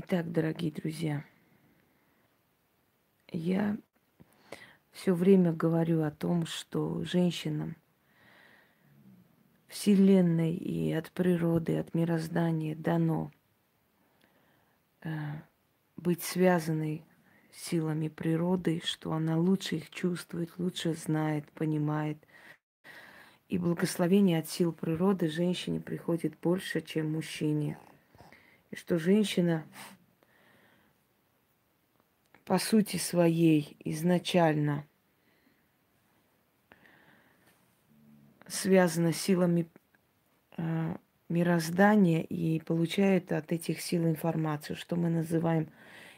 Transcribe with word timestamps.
Итак, 0.00 0.30
дорогие 0.30 0.70
друзья, 0.70 1.24
я 3.32 3.76
все 4.92 5.12
время 5.12 5.52
говорю 5.52 6.04
о 6.04 6.12
том, 6.12 6.46
что 6.46 7.02
женщинам 7.02 7.74
Вселенной 9.66 10.54
и 10.54 10.92
от 10.92 11.10
природы, 11.10 11.78
от 11.78 11.94
мироздания 11.94 12.76
дано 12.76 13.32
э, 15.02 15.08
быть 15.96 16.22
связанной 16.22 17.04
силами 17.50 18.06
природы, 18.06 18.80
что 18.84 19.12
она 19.12 19.36
лучше 19.36 19.78
их 19.78 19.90
чувствует, 19.90 20.56
лучше 20.58 20.94
знает, 20.94 21.50
понимает. 21.50 22.18
И 23.48 23.58
благословение 23.58 24.38
от 24.38 24.48
сил 24.48 24.72
природы 24.72 25.28
женщине 25.28 25.80
приходит 25.80 26.38
больше, 26.38 26.82
чем 26.82 27.14
мужчине. 27.14 27.78
И 28.70 28.76
что 28.76 28.98
женщина 28.98 29.64
по 32.44 32.58
сути 32.58 32.96
своей 32.96 33.76
изначально 33.84 34.86
связана 38.46 39.12
силами 39.12 39.68
э, 40.56 40.96
мироздания 41.28 42.22
и 42.22 42.60
получает 42.60 43.32
от 43.32 43.52
этих 43.52 43.80
сил 43.80 44.06
информацию, 44.06 44.76
что 44.76 44.96
мы 44.96 45.10
называем 45.10 45.68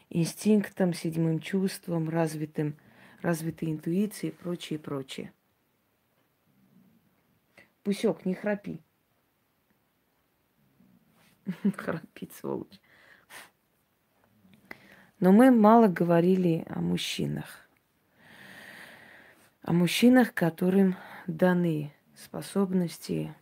инстинктом, 0.09 0.93
седьмым 0.93 1.39
чувством, 1.39 2.09
развитым, 2.09 2.77
развитой 3.21 3.71
интуицией 3.71 4.31
и 4.31 4.35
прочее, 4.35 4.79
прочее. 4.79 5.33
Пусек, 7.83 8.25
не 8.25 8.35
храпи. 8.35 8.79
Храпит, 11.77 12.33
сволочь. 12.33 12.79
Но 15.19 15.31
мы 15.31 15.51
мало 15.51 15.87
говорили 15.87 16.65
о 16.67 16.79
мужчинах. 16.81 17.69
О 19.61 19.73
мужчинах, 19.73 20.33
которым 20.33 20.95
даны 21.27 21.93
способности 22.15 23.35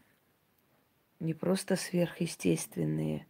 не 1.19 1.33
просто 1.33 1.75
сверхъестественные, 1.77 3.25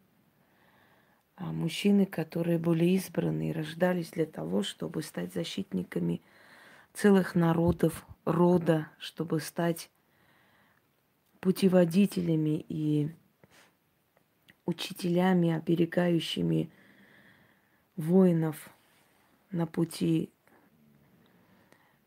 а 1.35 1.53
мужчины, 1.53 2.05
которые 2.05 2.57
были 2.57 2.85
избраны 2.85 3.49
и 3.49 3.53
рождались 3.53 4.09
для 4.09 4.25
того, 4.25 4.63
чтобы 4.63 5.03
стать 5.03 5.33
защитниками 5.33 6.21
целых 6.93 7.35
народов, 7.35 8.05
рода, 8.25 8.89
чтобы 8.97 9.39
стать 9.39 9.89
путеводителями 11.39 12.65
и 12.67 13.11
учителями, 14.69 15.49
оберегающими 15.51 16.71
воинов 17.95 18.69
на 19.51 19.65
пути 19.65 20.31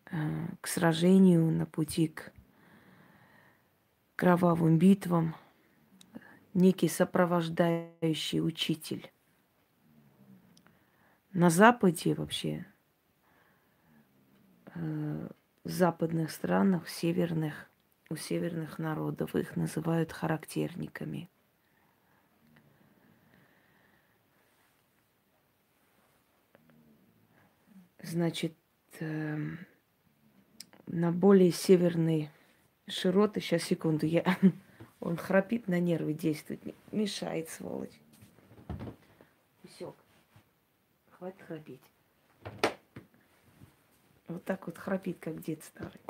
э, 0.06 0.46
к 0.60 0.68
сражению, 0.68 1.50
на 1.50 1.66
пути 1.66 2.08
к 2.08 2.32
кровавым 4.14 4.78
битвам, 4.78 5.34
некий 6.54 6.88
сопровождающий 6.88 8.40
учитель. 8.40 9.10
На 11.32 11.50
Западе 11.50 12.14
вообще, 12.14 12.64
э, 14.74 15.28
в 15.64 15.68
западных 15.68 16.30
странах, 16.30 16.88
северных, 16.88 17.68
у 18.08 18.16
северных 18.16 18.78
народов 18.78 19.34
их 19.34 19.56
называют 19.56 20.12
характерниками. 20.12 21.31
Значит, 28.02 28.54
э, 28.98 29.38
на 30.86 31.12
более 31.12 31.52
северной 31.52 32.30
широты, 32.88 33.40
сейчас 33.40 33.62
секунду, 33.62 34.06
я 34.06 34.24
он 35.00 35.16
храпит, 35.16 35.68
на 35.68 35.78
нервы 35.78 36.12
действует, 36.12 36.60
мешает, 36.90 37.48
сволочь. 37.48 38.00
Усек. 39.62 39.94
Хватит 41.10 41.42
храпеть. 41.42 41.80
Вот 44.26 44.44
так 44.44 44.66
вот 44.66 44.78
храпит, 44.78 45.18
как 45.20 45.40
дед 45.40 45.62
старый. 45.62 46.00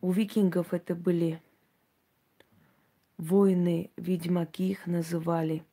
У 0.00 0.12
викингов 0.12 0.74
это 0.74 0.94
были 0.94 1.40
воины, 3.24 3.90
ведьмаки 3.96 4.70
их 4.70 4.86
называли. 4.86 5.64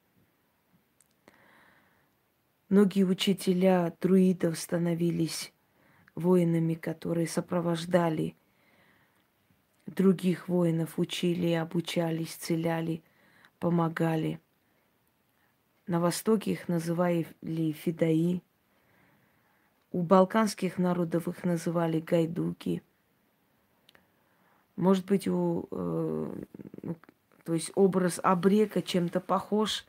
Многие 2.70 3.04
учителя 3.04 3.94
друидов 4.00 4.58
становились 4.58 5.54
воинами, 6.16 6.74
которые 6.76 7.28
сопровождали 7.28 8.36
других 9.96 10.48
воинов 10.48 10.98
учили, 10.98 11.52
обучали, 11.54 12.24
исцеляли, 12.24 13.04
помогали. 13.60 14.40
На 15.88 16.00
Востоке 16.00 16.52
их 16.52 16.68
называли 16.68 17.28
фидаи. 17.74 18.42
У 19.92 20.04
балканских 20.04 20.78
народов 20.78 21.28
их 21.28 21.44
называли 21.44 22.00
гайдуки. 22.00 22.82
Может 24.78 25.06
быть, 25.06 25.28
у, 25.28 25.68
э, 25.70 26.44
ну, 26.82 26.96
то 27.44 27.54
есть 27.54 27.72
образ 27.76 28.20
обрека 28.22 28.82
чем-то 28.82 29.20
похож, 29.20 29.86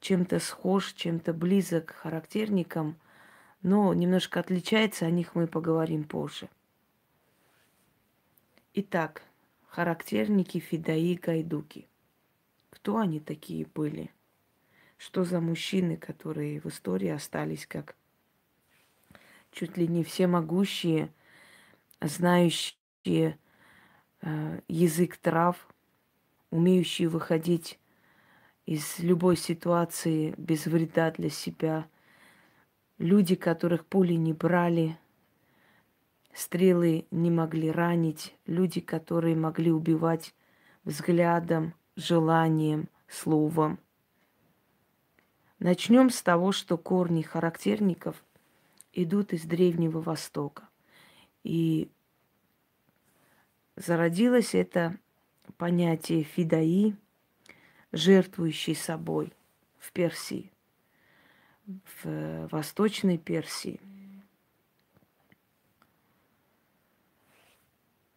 чем-то 0.00 0.38
схож, 0.38 0.92
чем-то 0.92 1.32
близок 1.32 1.86
к 1.86 1.94
характерникам, 1.94 2.96
но 3.62 3.92
немножко 3.94 4.40
отличается, 4.40 5.06
о 5.06 5.10
них 5.10 5.34
мы 5.34 5.46
поговорим 5.46 6.04
позже. 6.04 6.48
Итак, 8.74 9.22
характерники 9.68 10.58
Фидаи 10.58 11.14
Гайдуки. 11.14 11.88
Кто 12.70 12.98
они 12.98 13.20
такие 13.20 13.66
были? 13.66 14.10
Что 14.98 15.24
за 15.24 15.40
мужчины, 15.40 15.96
которые 15.96 16.60
в 16.60 16.66
истории 16.66 17.08
остались 17.08 17.66
как 17.66 17.96
чуть 19.50 19.76
ли 19.78 19.88
не 19.88 20.04
все 20.04 20.26
могущие, 20.26 21.10
знающие 22.00 23.38
э, 24.20 24.60
язык 24.68 25.16
трав, 25.16 25.66
умеющие 26.50 27.08
выходить 27.08 27.78
из 28.64 28.98
любой 28.98 29.36
ситуации 29.36 30.34
без 30.36 30.66
вреда 30.66 31.10
для 31.10 31.30
себя. 31.30 31.86
Люди, 32.98 33.34
которых 33.34 33.84
пули 33.84 34.14
не 34.14 34.32
брали, 34.32 34.98
Стрелы 36.36 37.06
не 37.10 37.30
могли 37.30 37.70
ранить, 37.70 38.36
люди, 38.44 38.82
которые 38.82 39.34
могли 39.34 39.72
убивать 39.72 40.34
взглядом, 40.84 41.72
желанием, 41.96 42.90
словом. 43.08 43.78
Начнем 45.58 46.10
с 46.10 46.20
того, 46.20 46.52
что 46.52 46.76
корни 46.76 47.22
характерников 47.22 48.22
идут 48.92 49.32
из 49.32 49.44
Древнего 49.44 50.02
Востока. 50.02 50.68
И 51.42 51.90
зародилось 53.76 54.54
это 54.54 54.98
понятие 55.56 56.22
фидаи, 56.22 56.96
жертвующий 57.92 58.74
собой 58.74 59.32
в 59.78 59.92
Персии, 59.92 60.52
в 61.66 62.48
Восточной 62.50 63.18
Персии– 63.18 63.80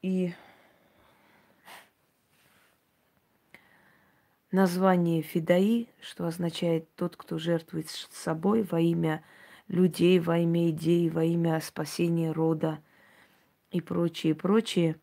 И 0.02 0.34
название 4.52 5.22
Фидаи, 5.22 5.90
что 6.02 6.26
означает 6.26 6.94
тот, 6.96 7.18
кто 7.18 7.38
жертвует 7.38 7.90
собой 7.90 8.64
во 8.64 8.80
имя 8.80 9.24
людей, 9.68 10.20
во 10.20 10.38
имя 10.38 10.70
идей, 10.70 11.10
во 11.10 11.26
имя 11.26 11.60
спасения 11.60 12.32
рода 12.32 12.82
и 13.72 13.82
прочее, 13.82 14.36
прочее. 14.36 14.96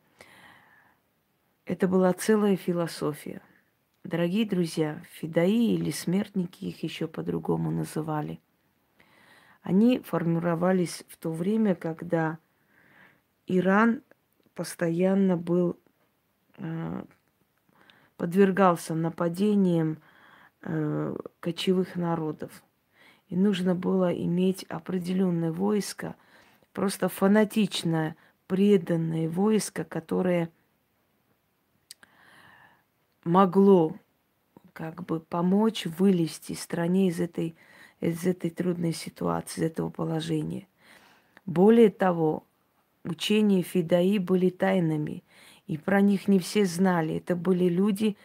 Это 1.66 1.88
была 1.88 2.12
целая 2.12 2.54
философия. 2.54 3.42
Дорогие 4.04 4.46
друзья, 4.46 5.02
фидаи 5.14 5.74
или 5.74 5.90
смертники 5.90 6.64
их 6.64 6.84
еще 6.84 7.08
по-другому 7.08 7.72
называли. 7.72 8.40
Они 9.62 9.98
формировались 9.98 11.02
в 11.08 11.16
то 11.16 11.32
время, 11.32 11.74
когда 11.74 12.38
Иран 13.48 14.02
постоянно 14.54 15.36
был, 15.36 15.76
э, 16.58 17.04
подвергался 18.16 18.94
нападениям 18.94 19.98
э, 20.62 21.16
кочевых 21.40 21.96
народов. 21.96 22.62
И 23.26 23.36
нужно 23.36 23.74
было 23.74 24.14
иметь 24.14 24.62
определенное 24.68 25.50
войско, 25.50 26.14
просто 26.72 27.08
фанатичное, 27.08 28.14
преданное 28.46 29.28
войско, 29.28 29.82
которое 29.82 30.52
могло 33.26 33.94
как 34.72 35.04
бы 35.04 35.20
помочь 35.20 35.86
вылезти 35.86 36.52
стране 36.52 37.08
из 37.08 37.20
этой, 37.20 37.56
из 38.00 38.26
этой 38.26 38.50
трудной 38.50 38.92
ситуации, 38.92 39.60
из 39.60 39.64
этого 39.64 39.90
положения. 39.90 40.66
Более 41.44 41.90
того, 41.90 42.44
учения 43.04 43.62
Фидаи 43.62 44.18
были 44.18 44.50
тайнами, 44.50 45.24
и 45.66 45.76
про 45.76 46.00
них 46.00 46.28
не 46.28 46.38
все 46.38 46.64
знали. 46.64 47.16
Это 47.16 47.34
были 47.34 47.64
люди 47.64 48.16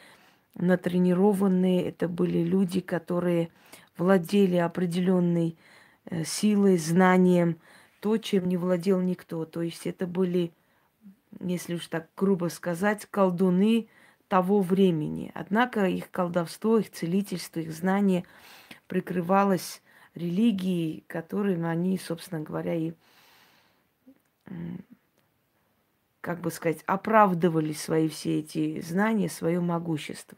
натренированные, 0.56 1.83
это 1.83 2.07
были 2.07 2.44
люди, 2.44 2.81
которые 2.81 3.50
владели 3.97 4.57
определенной 4.57 5.57
э, 6.06 6.24
силой, 6.24 6.77
знанием, 6.77 7.57
то, 8.01 8.18
чем 8.18 8.47
не 8.47 8.57
владел 8.57 9.00
никто. 9.00 9.45
То 9.45 9.62
есть 9.62 9.88
это 9.88 10.06
были, 10.06 10.51
если 11.39 11.75
уж 11.75 11.88
так 11.88 12.09
грубо 12.18 12.50
сказать, 12.50 13.07
колдуны 13.09 13.88
того 14.31 14.62
времени. 14.62 15.30
Однако 15.33 15.88
их 15.88 16.10
колдовство, 16.10 16.78
их 16.78 16.89
целительство, 16.89 17.60
их 17.60 17.74
знание 17.74 18.24
прикрывалось 18.88 19.81
религией, 20.16 21.04
которым 21.07 21.66
они, 21.66 21.98
собственно 21.98 22.39
говоря, 22.39 22.74
и 22.74 22.94
как 26.22 26.39
бы 26.39 26.50
сказать, 26.50 26.81
оправдывали 26.86 27.74
свои 27.74 28.07
все 28.07 28.39
эти 28.39 28.80
знания, 28.80 29.28
свое 29.28 29.60
могущество. 29.60 30.38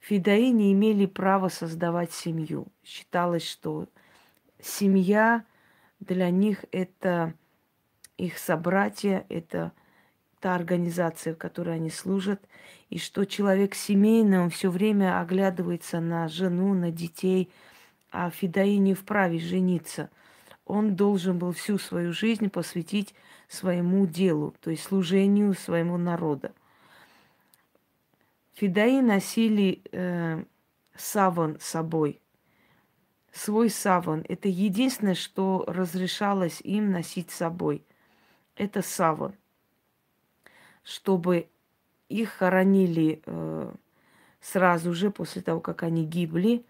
Фидаи 0.00 0.48
не 0.48 0.72
имели 0.72 1.06
права 1.06 1.48
создавать 1.48 2.12
семью. 2.12 2.66
Считалось, 2.82 3.48
что 3.48 3.86
семья 4.60 5.44
для 6.00 6.30
них 6.30 6.64
это 6.72 7.34
их 8.16 8.36
собратья, 8.38 9.24
это 9.28 9.70
та 10.46 10.54
организация, 10.54 11.34
в 11.34 11.38
которой 11.38 11.74
они 11.74 11.90
служат, 11.90 12.40
и 12.88 13.00
что 13.00 13.24
человек 13.24 13.74
семейный, 13.74 14.38
он 14.38 14.50
все 14.50 14.70
время 14.70 15.20
оглядывается 15.20 15.98
на 15.98 16.28
жену, 16.28 16.72
на 16.72 16.92
детей, 16.92 17.50
а 18.12 18.30
Фидаи 18.30 18.76
не 18.76 18.94
вправе 18.94 19.40
жениться. 19.40 20.08
Он 20.64 20.94
должен 20.94 21.40
был 21.40 21.50
всю 21.50 21.78
свою 21.78 22.12
жизнь 22.12 22.48
посвятить 22.48 23.12
своему 23.48 24.06
делу, 24.06 24.54
то 24.60 24.70
есть 24.70 24.84
служению 24.84 25.52
своему 25.54 25.96
народу. 25.96 26.50
Фидаи 28.54 29.00
носили 29.00 29.82
э, 29.90 30.44
саван 30.94 31.58
с 31.58 31.64
собой. 31.64 32.20
Свой 33.32 33.68
саван. 33.68 34.24
Это 34.28 34.46
единственное, 34.46 35.16
что 35.16 35.64
разрешалось 35.66 36.60
им 36.60 36.92
носить 36.92 37.32
с 37.32 37.38
собой. 37.38 37.84
Это 38.54 38.80
саван. 38.80 39.34
Чтобы 40.86 41.48
их 42.08 42.30
хоронили 42.30 43.20
э, 43.26 43.74
сразу 44.40 44.94
же 44.94 45.10
после 45.10 45.42
того, 45.42 45.60
как 45.60 45.82
они 45.82 46.06
гибли. 46.06 46.64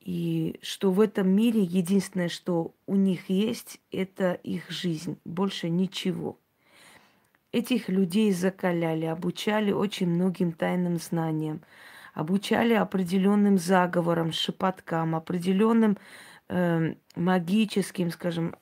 И 0.00 0.58
что 0.62 0.90
в 0.90 1.00
этом 1.00 1.28
мире 1.28 1.62
единственное, 1.62 2.28
что 2.30 2.74
у 2.86 2.96
них 2.96 3.28
есть, 3.28 3.80
это 3.92 4.32
их 4.32 4.70
жизнь. 4.70 5.18
Больше 5.26 5.68
ничего. 5.68 6.38
Этих 7.52 7.88
людей 7.90 8.32
закаляли, 8.32 9.04
обучали 9.04 9.72
очень 9.72 10.08
многим 10.08 10.52
тайным 10.52 10.96
знаниям, 10.96 11.60
обучали 12.14 12.72
определенным 12.72 13.58
заговорам, 13.58 14.32
шепоткам, 14.32 15.14
определенным 15.14 15.98
э, 16.48 16.94
магическим, 17.14 18.10
скажем, 18.10 18.56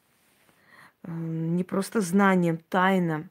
э, 1.05 1.11
не 1.11 1.64
просто 1.64 2.00
знаниям, 2.00 2.58
тайнам, 2.69 3.31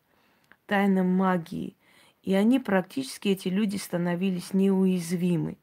тайнам 0.72 1.08
магии. 1.08 1.76
И 2.24 2.34
они 2.34 2.60
практически, 2.60 3.30
эти 3.30 3.50
люди, 3.50 3.78
становились 3.78 4.54
неуязвимы. 4.54 5.58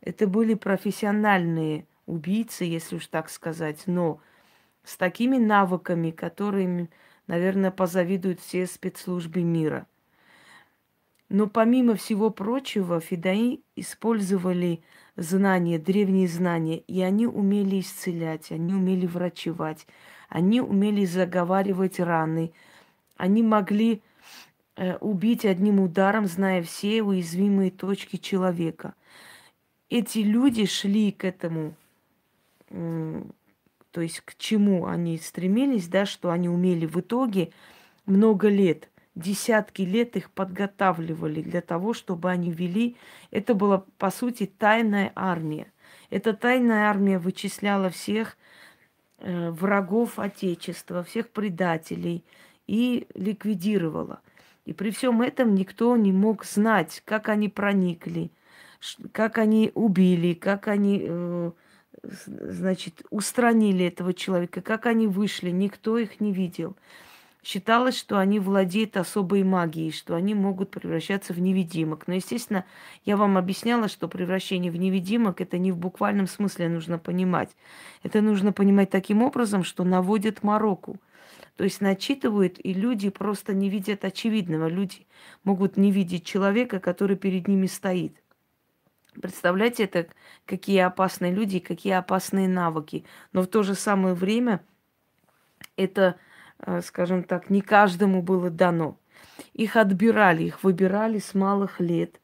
Это 0.00 0.26
были 0.26 0.54
профессиональные 0.54 1.86
убийцы, 2.06 2.64
если 2.64 2.96
уж 2.96 3.06
так 3.06 3.30
сказать, 3.30 3.82
но 3.86 4.20
с 4.84 4.96
такими 4.96 5.36
навыками, 5.36 6.10
которыми 6.10 6.88
Наверное, 7.28 7.70
позавидуют 7.70 8.40
все 8.40 8.66
спецслужбы 8.66 9.42
мира. 9.42 9.86
Но 11.28 11.46
помимо 11.46 11.94
всего 11.94 12.30
прочего, 12.30 13.00
фидаи 13.00 13.60
использовали 13.76 14.82
знания, 15.14 15.78
древние 15.78 16.26
знания, 16.26 16.78
и 16.78 17.02
они 17.02 17.26
умели 17.26 17.80
исцелять, 17.80 18.50
они 18.50 18.72
умели 18.72 19.06
врачевать, 19.06 19.86
они 20.30 20.62
умели 20.62 21.04
заговаривать 21.04 22.00
раны, 22.00 22.52
они 23.18 23.42
могли 23.42 24.02
убить 25.00 25.44
одним 25.44 25.80
ударом, 25.80 26.26
зная 26.26 26.62
все 26.62 27.02
уязвимые 27.02 27.70
точки 27.70 28.16
человека. 28.16 28.94
Эти 29.90 30.18
люди 30.18 30.66
шли 30.66 31.10
к 31.12 31.24
этому 31.24 31.74
то 33.90 34.02
есть 34.02 34.20
к 34.20 34.36
чему 34.36 34.86
они 34.86 35.18
стремились, 35.18 35.88
да, 35.88 36.06
что 36.06 36.30
они 36.30 36.48
умели 36.48 36.86
в 36.86 37.00
итоге 37.00 37.50
много 38.06 38.48
лет, 38.48 38.88
десятки 39.14 39.82
лет 39.82 40.16
их 40.16 40.30
подготавливали 40.30 41.42
для 41.42 41.60
того, 41.60 41.94
чтобы 41.94 42.30
они 42.30 42.50
вели. 42.50 42.96
Это 43.30 43.54
была, 43.54 43.84
по 43.98 44.10
сути, 44.10 44.46
тайная 44.46 45.12
армия. 45.14 45.72
Эта 46.10 46.32
тайная 46.32 46.88
армия 46.88 47.18
вычисляла 47.18 47.90
всех 47.90 48.36
э, 49.18 49.50
врагов 49.50 50.18
Отечества, 50.18 51.02
всех 51.02 51.30
предателей 51.30 52.24
и 52.66 53.06
ликвидировала. 53.14 54.20
И 54.68 54.74
при 54.74 54.90
всем 54.90 55.22
этом 55.22 55.54
никто 55.54 55.96
не 55.96 56.12
мог 56.12 56.44
знать, 56.44 57.00
как 57.06 57.30
они 57.30 57.48
проникли, 57.48 58.30
как 59.12 59.38
они 59.38 59.72
убили, 59.74 60.34
как 60.34 60.68
они 60.68 61.06
э, 61.08 61.52
значит, 62.02 63.02
устранили 63.08 63.86
этого 63.86 64.12
человека, 64.12 64.60
как 64.60 64.84
они 64.84 65.06
вышли, 65.06 65.48
никто 65.48 65.96
их 65.96 66.20
не 66.20 66.34
видел. 66.34 66.76
Считалось, 67.42 67.96
что 67.96 68.18
они 68.18 68.40
владеют 68.40 68.98
особой 68.98 69.42
магией, 69.42 69.90
что 69.90 70.14
они 70.14 70.34
могут 70.34 70.70
превращаться 70.70 71.32
в 71.32 71.40
невидимок. 71.40 72.06
Но, 72.06 72.12
естественно, 72.12 72.66
я 73.06 73.16
вам 73.16 73.38
объясняла, 73.38 73.88
что 73.88 74.06
превращение 74.06 74.70
в 74.70 74.76
невидимок 74.76 75.40
это 75.40 75.56
не 75.56 75.72
в 75.72 75.78
буквальном 75.78 76.26
смысле 76.26 76.68
нужно 76.68 76.98
понимать. 76.98 77.56
Это 78.02 78.20
нужно 78.20 78.52
понимать 78.52 78.90
таким 78.90 79.22
образом, 79.22 79.64
что 79.64 79.82
наводят 79.82 80.42
мороку. 80.42 80.98
То 81.58 81.64
есть 81.64 81.80
начитывают, 81.80 82.64
и 82.64 82.72
люди 82.72 83.10
просто 83.10 83.52
не 83.52 83.68
видят 83.68 84.04
очевидного. 84.04 84.68
Люди 84.68 85.08
могут 85.42 85.76
не 85.76 85.90
видеть 85.90 86.24
человека, 86.24 86.78
который 86.78 87.16
перед 87.16 87.48
ними 87.48 87.66
стоит. 87.66 88.16
Представляете, 89.20 89.82
это 89.82 90.06
какие 90.46 90.78
опасные 90.78 91.34
люди, 91.34 91.58
какие 91.58 91.94
опасные 91.94 92.46
навыки. 92.46 93.04
Но 93.32 93.42
в 93.42 93.48
то 93.48 93.64
же 93.64 93.74
самое 93.74 94.14
время 94.14 94.60
это, 95.76 96.14
э, 96.60 96.80
скажем 96.80 97.24
так, 97.24 97.50
не 97.50 97.60
каждому 97.60 98.22
было 98.22 98.50
дано. 98.50 98.96
Их 99.52 99.74
отбирали, 99.74 100.44
их 100.44 100.62
выбирали 100.62 101.18
с 101.18 101.34
малых 101.34 101.80
лет, 101.80 102.20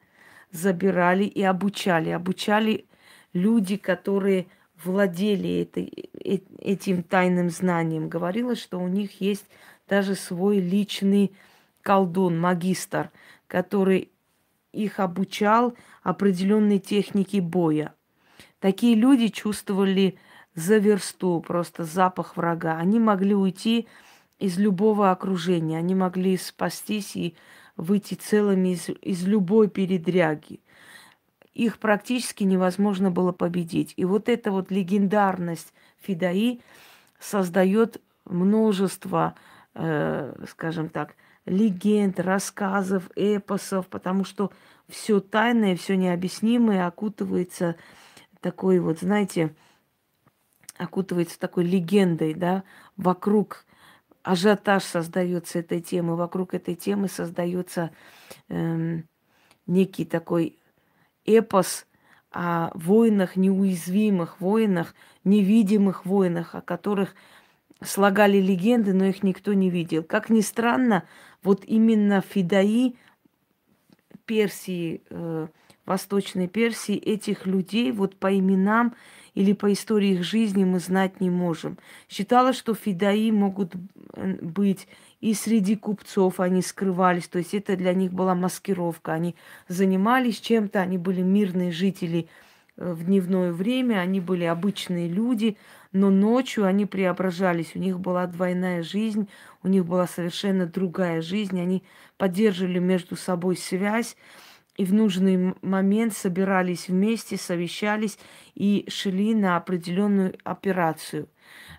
забирали 0.53 1.25
и 1.25 1.43
обучали. 1.43 2.11
Обучали 2.11 2.87
люди, 3.33 3.79
которые 3.79 4.47
владели 4.85 5.63
этой, 5.63 6.11
э, 6.25 6.39
этим 6.59 7.03
тайным 7.03 7.51
знанием. 7.51 8.09
Говорилось, 8.09 8.61
что 8.61 8.79
у 8.79 8.89
них 8.89 9.21
есть 9.21 9.47
даже 9.89 10.15
свой 10.15 10.59
личный 10.59 11.33
колдун, 11.83 12.39
магистр, 12.39 13.11
который 13.47 14.11
их 14.73 14.99
обучал 15.01 15.75
определенной 16.03 16.79
технике 16.79 17.41
боя. 17.41 17.95
Такие 18.59 18.95
люди 18.95 19.29
чувствовали 19.29 20.19
за 20.55 20.79
версту 20.79 21.43
просто 21.47 21.85
запах 21.85 22.37
врага. 22.37 22.79
Они 22.79 22.99
могли 22.99 23.35
уйти 23.35 23.87
из 24.39 24.59
любого 24.59 25.11
окружения, 25.11 25.79
они 25.79 25.95
могли 25.95 26.37
спастись 26.37 27.17
и 27.17 27.37
выйти 27.77 28.15
целыми 28.15 28.71
из, 28.75 28.89
из 28.89 29.27
любой 29.27 29.69
передряги. 29.69 30.61
Их 31.55 31.79
практически 31.79 32.45
невозможно 32.45 33.11
было 33.11 33.33
победить. 33.33 33.95
И 33.97 34.05
вот 34.05 34.29
эта 34.29 34.51
вот 34.51 34.71
легендарность 34.71 35.73
Фидаи 35.99 36.61
создает 37.21 38.03
множество, 38.25 39.35
э, 39.75 40.35
скажем 40.51 40.89
так, 40.89 41.15
легенд, 41.47 42.19
рассказов, 42.19 43.09
эпосов, 43.15 43.87
потому 43.87 44.25
что 44.25 44.51
все 44.89 45.21
тайное, 45.21 45.77
все 45.77 45.97
необъяснимое 45.97 46.87
окутывается 46.87 47.77
такой 48.41 48.81
вот, 48.81 49.01
знаете, 49.01 49.55
окутывается 50.77 51.39
такой 51.39 51.65
легендой, 51.65 52.35
да, 52.35 52.65
вокруг 52.97 53.65
ажиотаж 54.23 54.83
создается 54.83 55.61
этой 55.61 55.81
темы, 55.81 56.17
вокруг 56.17 56.55
этой 56.55 56.75
темы 56.75 57.09
создается 57.09 57.91
эм, 58.49 59.07
некий 59.67 60.05
такой 60.05 60.59
эпос 61.25 61.87
о 62.31 62.71
воинах, 62.75 63.37
неуязвимых 63.37 64.41
воинах, 64.41 64.95
невидимых 65.23 66.05
воинах, 66.05 66.55
о 66.55 66.61
которых 66.61 67.15
слагали 67.83 68.39
легенды, 68.39 68.93
но 68.93 69.05
их 69.05 69.23
никто 69.23 69.53
не 69.53 69.71
видел. 69.71 70.03
Как 70.03 70.31
ни 70.31 70.41
странно, 70.41 71.05
вот 71.43 71.65
именно 71.65 72.21
Фидаи 72.21 72.97
Персии, 74.27 75.03
э, 75.11 75.49
Восточной 75.87 76.49
Персии, 76.49 76.97
этих 76.97 77.47
людей 77.47 77.93
вот 77.93 78.17
по 78.17 78.37
именам 78.37 78.95
или 79.35 79.53
по 79.53 79.73
истории 79.73 80.13
их 80.13 80.25
жизни 80.25 80.65
мы 80.65 80.79
знать 80.79 81.21
не 81.21 81.29
можем. 81.29 81.79
Считалось, 82.09 82.57
что 82.57 82.75
фидаи 82.75 83.31
могут 83.31 83.75
быть 83.75 84.89
и 85.25 85.33
среди 85.33 85.75
купцов, 85.75 86.39
они 86.39 86.61
скрывались, 86.61 87.29
то 87.29 87.39
есть 87.39 87.55
это 87.55 87.77
для 87.77 87.95
них 87.95 88.13
была 88.13 88.35
маскировка. 88.35 89.15
Они 89.15 89.35
занимались 89.69 90.39
чем-то, 90.39 90.83
они 90.83 90.99
были 90.99 91.23
мирные 91.23 91.73
жители 91.73 92.29
э, 92.77 92.93
в 92.93 93.07
дневное 93.07 93.51
время, 93.51 94.01
они 94.01 94.21
были 94.21 94.45
обычные 94.45 95.09
люди, 95.09 95.57
но 95.93 96.11
ночью 96.11 96.67
они 96.67 96.85
преображались, 96.85 97.75
у 97.75 97.79
них 97.79 98.01
была 98.01 98.27
двойная 98.27 98.83
жизнь, 98.83 99.27
у 99.63 99.69
них 99.69 99.87
была 99.87 100.07
совершенно 100.07 100.67
другая 100.67 101.23
жизнь, 101.23 101.59
они 101.59 101.85
поддерживали 102.19 102.79
между 102.79 103.17
собой 103.17 103.57
связь, 103.57 104.19
и 104.77 104.85
в 104.85 104.93
нужный 104.93 105.55
момент 105.63 106.15
собирались 106.15 106.89
вместе, 106.89 107.37
совещались 107.37 108.19
и 108.55 108.85
шли 108.89 109.35
на 109.35 109.57
определенную 109.57 110.35
операцию. 110.43 111.29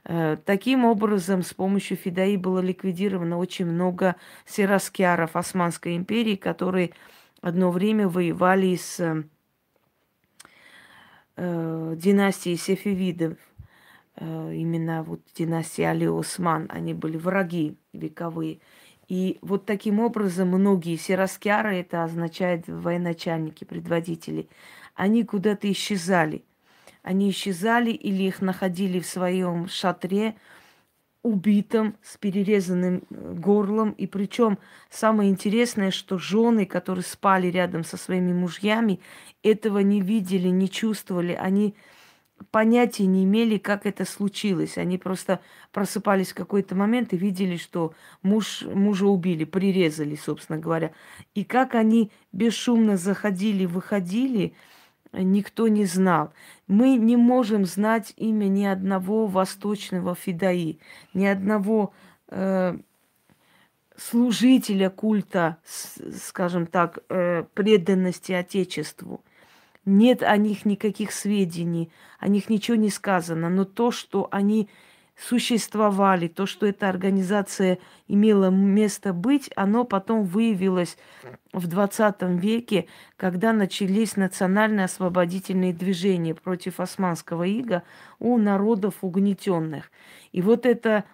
Э, 0.05 0.37
таким 0.45 0.85
образом, 0.85 1.41
с 1.41 1.53
помощью 1.53 1.97
Фидаи 1.97 2.37
было 2.37 2.59
ликвидировано 2.59 3.37
очень 3.37 3.65
много 3.65 4.15
сираскиаров 4.45 5.35
Османской 5.35 5.97
империи, 5.97 6.35
которые 6.35 6.91
одно 7.41 7.71
время 7.71 8.07
воевали 8.07 8.75
с 8.75 8.99
э, 11.35 11.95
династией 11.97 12.57
Сефевидов. 12.57 13.37
Э, 14.15 14.53
именно 14.53 15.03
вот 15.03 15.19
династия 15.35 15.89
Али 15.89 16.07
Осман, 16.07 16.67
они 16.69 16.93
были 16.93 17.17
враги 17.17 17.77
вековые. 17.91 18.59
И 19.07 19.38
вот 19.41 19.65
таким 19.65 20.00
образом 20.00 20.50
многие 20.50 20.95
сираскяры, 20.95 21.77
это 21.77 22.03
означает 22.03 22.67
военачальники, 22.67 23.63
предводители, 23.63 24.47
они 24.95 25.24
куда-то 25.24 25.71
исчезали. 25.71 26.43
Они 27.03 27.29
исчезали 27.29 27.91
или 27.91 28.24
их 28.24 28.41
находили 28.41 29.00
в 29.00 29.05
своем 29.05 29.67
шатре, 29.67 30.35
убитым, 31.21 31.95
с 32.03 32.17
перерезанным 32.17 33.01
э, 33.09 33.33
горлом. 33.33 33.91
И 33.91 34.05
причем 34.05 34.59
самое 34.91 35.31
интересное, 35.31 35.89
что 35.89 36.19
жены, 36.19 36.67
которые 36.67 37.03
спали 37.03 37.47
рядом 37.47 37.83
со 37.83 37.97
своими 37.97 38.31
мужьями, 38.31 39.00
этого 39.41 39.79
не 39.79 40.01
видели, 40.01 40.50
не 40.50 40.69
чувствовали. 40.69 41.33
Они 41.33 41.75
понятия 42.51 43.05
не 43.05 43.23
имели, 43.23 43.57
как 43.57 43.85
это 43.85 44.05
случилось. 44.05 44.77
Они 44.77 44.97
просто 44.97 45.39
просыпались 45.71 46.31
в 46.31 46.35
какой-то 46.35 46.75
момент 46.75 47.13
и 47.13 47.17
видели, 47.17 47.57
что 47.57 47.93
муж, 48.21 48.63
мужа 48.63 49.07
убили, 49.07 49.43
прирезали, 49.45 50.15
собственно 50.15 50.59
говоря. 50.59 50.91
И 51.33 51.43
как 51.43 51.75
они 51.75 52.11
бесшумно 52.31 52.97
заходили, 52.97 53.65
выходили, 53.65 54.53
никто 55.13 55.67
не 55.67 55.85
знал. 55.85 56.33
Мы 56.67 56.95
не 56.97 57.15
можем 57.15 57.65
знать 57.65 58.13
имя 58.17 58.45
ни 58.45 58.65
одного 58.65 59.27
восточного 59.27 60.15
фидаи, 60.15 60.79
ни 61.13 61.25
одного 61.25 61.93
э, 62.27 62.77
служителя 63.95 64.89
культа, 64.89 65.57
скажем 65.65 66.67
так, 66.67 66.99
э, 67.09 67.43
преданности 67.53 68.33
Отечеству– 68.33 69.23
нет 69.85 70.23
о 70.23 70.35
них 70.37 70.65
никаких 70.65 71.11
сведений, 71.11 71.91
о 72.19 72.27
них 72.27 72.49
ничего 72.49 72.75
не 72.75 72.89
сказано, 72.89 73.49
но 73.49 73.65
то, 73.65 73.91
что 73.91 74.27
они 74.31 74.69
существовали, 75.17 76.27
то, 76.27 76.45
что 76.45 76.65
эта 76.65 76.89
организация 76.89 77.77
имела 78.07 78.49
место 78.49 79.13
быть, 79.13 79.49
оно 79.55 79.85
потом 79.85 80.25
выявилось 80.25 80.97
в 81.53 81.67
20 81.67 82.21
веке, 82.41 82.87
когда 83.15 83.53
начались 83.53 84.17
национальные 84.17 84.85
освободительные 84.85 85.73
движения 85.73 86.35
против 86.35 86.79
османского 86.79 87.43
ига 87.43 87.83
у 88.19 88.37
народов 88.37 88.95
угнетенных. 89.01 89.89
И 90.33 90.41
вот 90.41 90.65
это 90.65 91.05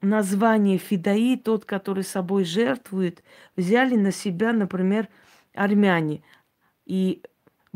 название 0.00 0.78
Фидаи, 0.78 1.36
тот, 1.36 1.64
который 1.64 2.04
собой 2.04 2.44
жертвует, 2.44 3.24
взяли 3.56 3.96
на 3.96 4.12
себя, 4.12 4.52
например, 4.52 5.08
армяне. 5.52 6.22
И 6.86 7.22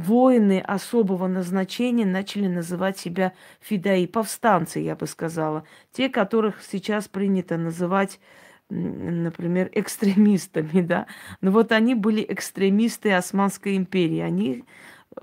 воины 0.02 0.60
особого 0.60 1.26
назначения 1.26 2.04
начали 2.04 2.46
называть 2.46 2.98
себя 2.98 3.32
фидаи, 3.60 4.06
повстанцы, 4.06 4.80
я 4.80 4.96
бы 4.96 5.06
сказала. 5.06 5.64
Те, 5.92 6.08
которых 6.08 6.62
сейчас 6.62 7.08
принято 7.08 7.56
называть, 7.56 8.20
например, 8.68 9.70
экстремистами, 9.74 10.80
да. 10.80 11.06
Но 11.40 11.50
вот 11.50 11.72
они 11.72 11.94
были 11.94 12.24
экстремисты 12.28 13.12
Османской 13.12 13.76
империи. 13.76 14.20
Они 14.20 14.64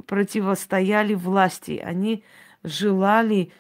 противостояли 0.05 1.13
власти, 1.13 1.81
они 1.83 2.23
желали 2.63 3.51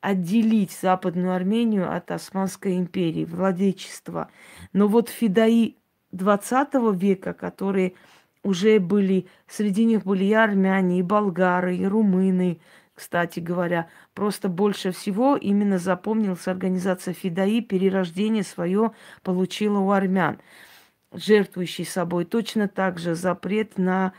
отделить 0.00 0.72
Западную 0.72 1.34
Армению 1.34 1.94
от 1.94 2.10
Османской 2.10 2.76
империи, 2.76 3.24
владычества. 3.24 4.30
Но 4.72 4.88
вот 4.88 5.08
фидаи 5.10 5.76
20 6.12 6.68
века, 6.94 7.34
которые 7.34 7.94
уже 8.42 8.78
были, 8.78 9.26
среди 9.46 9.84
них 9.84 10.04
были 10.04 10.24
и 10.24 10.32
армяне, 10.32 11.00
и 11.00 11.02
болгары, 11.02 11.76
и 11.76 11.86
румыны, 11.86 12.60
кстати 12.94 13.40
говоря. 13.40 13.88
Просто 14.14 14.48
больше 14.48 14.92
всего 14.92 15.36
именно 15.36 15.78
запомнилась 15.78 16.48
организация 16.48 17.14
Фидаи, 17.14 17.60
перерождение 17.60 18.42
свое 18.42 18.92
получила 19.22 19.78
у 19.78 19.90
армян, 19.90 20.38
жертвующий 21.12 21.84
собой. 21.84 22.24
Точно 22.24 22.68
так 22.68 22.98
же 22.98 23.14
запрет 23.14 23.78
на 23.78 24.12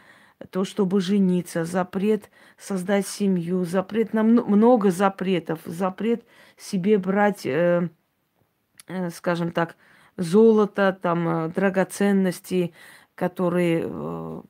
то, 0.49 0.65
чтобы 0.65 1.01
жениться, 1.01 1.65
запрет 1.65 2.29
создать 2.57 3.07
семью, 3.07 3.65
запрет 3.65 4.13
на 4.13 4.23
много 4.23 4.91
запретов, 4.91 5.59
запрет 5.65 6.25
себе 6.57 6.97
брать, 6.97 7.45
э, 7.45 7.89
э, 8.87 9.09
скажем 9.11 9.51
так, 9.51 9.75
золото, 10.17 10.97
там, 10.99 11.27
э, 11.27 11.49
драгоценности, 11.49 12.73
которые 13.21 13.83
э, 13.85 14.41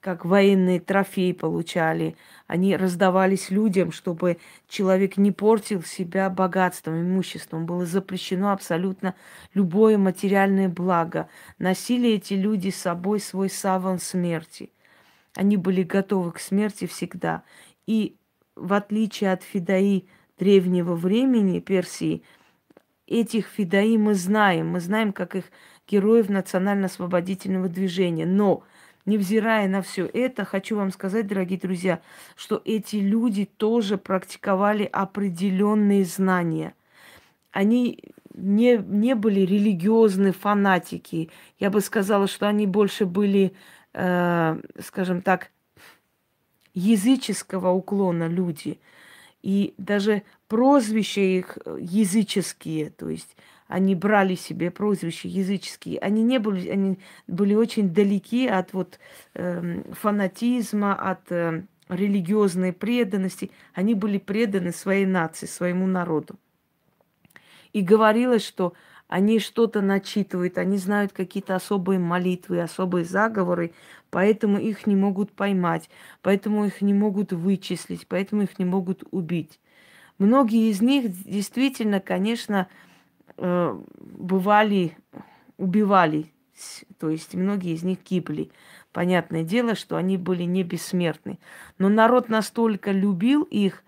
как 0.00 0.24
военные 0.24 0.80
трофеи 0.80 1.30
получали. 1.30 2.16
Они 2.48 2.76
раздавались 2.76 3.48
людям, 3.48 3.92
чтобы 3.92 4.38
человек 4.68 5.16
не 5.18 5.30
портил 5.30 5.84
себя 5.84 6.28
богатством, 6.28 7.00
имуществом. 7.00 7.64
Было 7.64 7.86
запрещено 7.86 8.50
абсолютно 8.50 9.14
любое 9.54 9.98
материальное 9.98 10.68
благо. 10.68 11.28
Носили 11.60 12.10
эти 12.10 12.34
люди 12.34 12.70
с 12.70 12.76
собой 12.78 13.20
свой 13.20 13.48
саван 13.48 14.00
смерти. 14.00 14.72
Они 15.36 15.56
были 15.56 15.84
готовы 15.84 16.32
к 16.32 16.40
смерти 16.40 16.88
всегда. 16.88 17.44
И 17.86 18.16
в 18.56 18.72
отличие 18.72 19.30
от 19.30 19.44
фидаи 19.44 20.08
древнего 20.40 20.96
времени 20.96 21.60
Персии, 21.60 22.24
этих 23.06 23.46
фидаи 23.46 23.96
мы 23.96 24.14
знаем. 24.14 24.68
Мы 24.68 24.80
знаем, 24.80 25.12
как 25.12 25.34
их 25.36 25.44
героев 25.88 26.28
национально-освободительного 26.28 27.68
движения. 27.68 28.26
Но, 28.26 28.64
невзирая 29.04 29.68
на 29.68 29.82
все 29.82 30.06
это, 30.06 30.44
хочу 30.44 30.76
вам 30.76 30.90
сказать, 30.92 31.26
дорогие 31.26 31.58
друзья, 31.58 32.00
что 32.36 32.62
эти 32.64 32.96
люди 32.96 33.44
тоже 33.44 33.98
практиковали 33.98 34.84
определенные 34.84 36.04
знания. 36.04 36.74
Они 37.50 37.98
не, 38.34 38.78
не 38.78 39.14
были 39.14 39.40
религиозные 39.40 40.32
фанатики. 40.32 41.30
Я 41.58 41.70
бы 41.70 41.80
сказала, 41.80 42.26
что 42.26 42.48
они 42.48 42.66
больше 42.66 43.04
были, 43.04 43.52
э, 43.92 44.60
скажем 44.80 45.22
так, 45.22 45.50
языческого 46.74 47.70
уклона 47.70 48.28
люди. 48.28 48.80
И 49.42 49.74
даже 49.76 50.22
прозвища 50.52 51.22
их 51.22 51.56
языческие, 51.78 52.90
то 52.90 53.08
есть 53.08 53.38
они 53.68 53.94
брали 53.94 54.34
себе 54.34 54.70
прозвища 54.70 55.26
языческие, 55.26 55.98
они 55.98 56.22
не 56.22 56.38
были, 56.38 56.68
они 56.68 56.98
были 57.26 57.54
очень 57.54 57.88
далеки 57.88 58.46
от 58.46 58.74
вот 58.74 58.98
э, 59.32 59.82
фанатизма, 59.92 60.94
от 60.94 61.32
э, 61.32 61.62
религиозной 61.88 62.74
преданности. 62.74 63.50
Они 63.72 63.94
были 63.94 64.18
преданы 64.18 64.72
своей 64.72 65.06
нации, 65.06 65.46
своему 65.46 65.86
народу. 65.86 66.34
И 67.72 67.80
говорилось, 67.80 68.44
что 68.44 68.74
они 69.08 69.38
что-то 69.38 69.80
начитывают, 69.80 70.58
они 70.58 70.76
знают 70.76 71.14
какие-то 71.14 71.54
особые 71.54 71.98
молитвы, 71.98 72.60
особые 72.60 73.06
заговоры, 73.06 73.72
поэтому 74.10 74.58
их 74.58 74.86
не 74.86 74.96
могут 74.96 75.32
поймать, 75.32 75.88
поэтому 76.20 76.66
их 76.66 76.82
не 76.82 76.92
могут 76.92 77.32
вычислить, 77.32 78.06
поэтому 78.06 78.42
их 78.42 78.58
не 78.58 78.66
могут 78.66 79.02
убить. 79.12 79.58
Многие 80.22 80.70
из 80.70 80.80
них 80.80 81.10
действительно, 81.24 82.00
конечно, 82.00 82.68
Э, 83.44 83.76
бывали, 83.98 84.96
убивали, 85.56 86.32
то 86.98 87.08
есть 87.08 87.34
многие 87.34 87.74
из 87.74 87.82
них 87.82 87.98
гибли. 88.08 88.50
Понятное 88.92 89.42
дело, 89.42 89.74
что 89.74 89.96
они 89.96 90.16
были 90.16 90.42
не 90.42 90.62
бессмертны. 90.62 91.38
Но 91.78 91.88
народ 91.88 92.28
настолько 92.28 92.92
любил 92.92 93.42
их, 93.42 93.84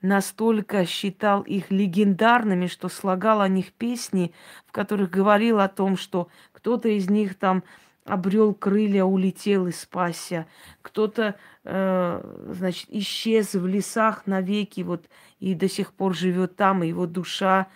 настолько 0.00 0.86
считал 0.86 1.42
их 1.42 1.70
легендарными, 1.70 2.66
что 2.66 2.88
слагал 2.88 3.40
о 3.40 3.48
них 3.48 3.72
песни, 3.72 4.32
в 4.66 4.72
которых 4.72 5.10
говорил 5.10 5.58
о 5.58 5.68
том, 5.68 5.96
что 5.96 6.28
кто-то 6.52 6.88
из 6.88 7.10
них 7.10 7.34
там 7.34 7.64
обрел 8.04 8.54
крылья, 8.54 9.04
улетел 9.04 9.66
и 9.66 9.72
спасся. 9.72 10.46
Кто-то, 10.82 11.36
э, 11.64 12.44
значит, 12.52 12.86
исчез 12.90 13.54
в 13.54 13.66
лесах 13.66 14.26
навеки, 14.26 14.82
вот, 14.82 15.08
и 15.40 15.54
до 15.54 15.68
сих 15.68 15.92
пор 15.92 16.14
живет 16.14 16.56
там, 16.56 16.82
и 16.82 16.88
его 16.88 17.06
душа 17.06 17.68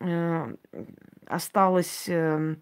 э, 0.00 0.54
осталась 1.26 2.04
э, 2.08 2.56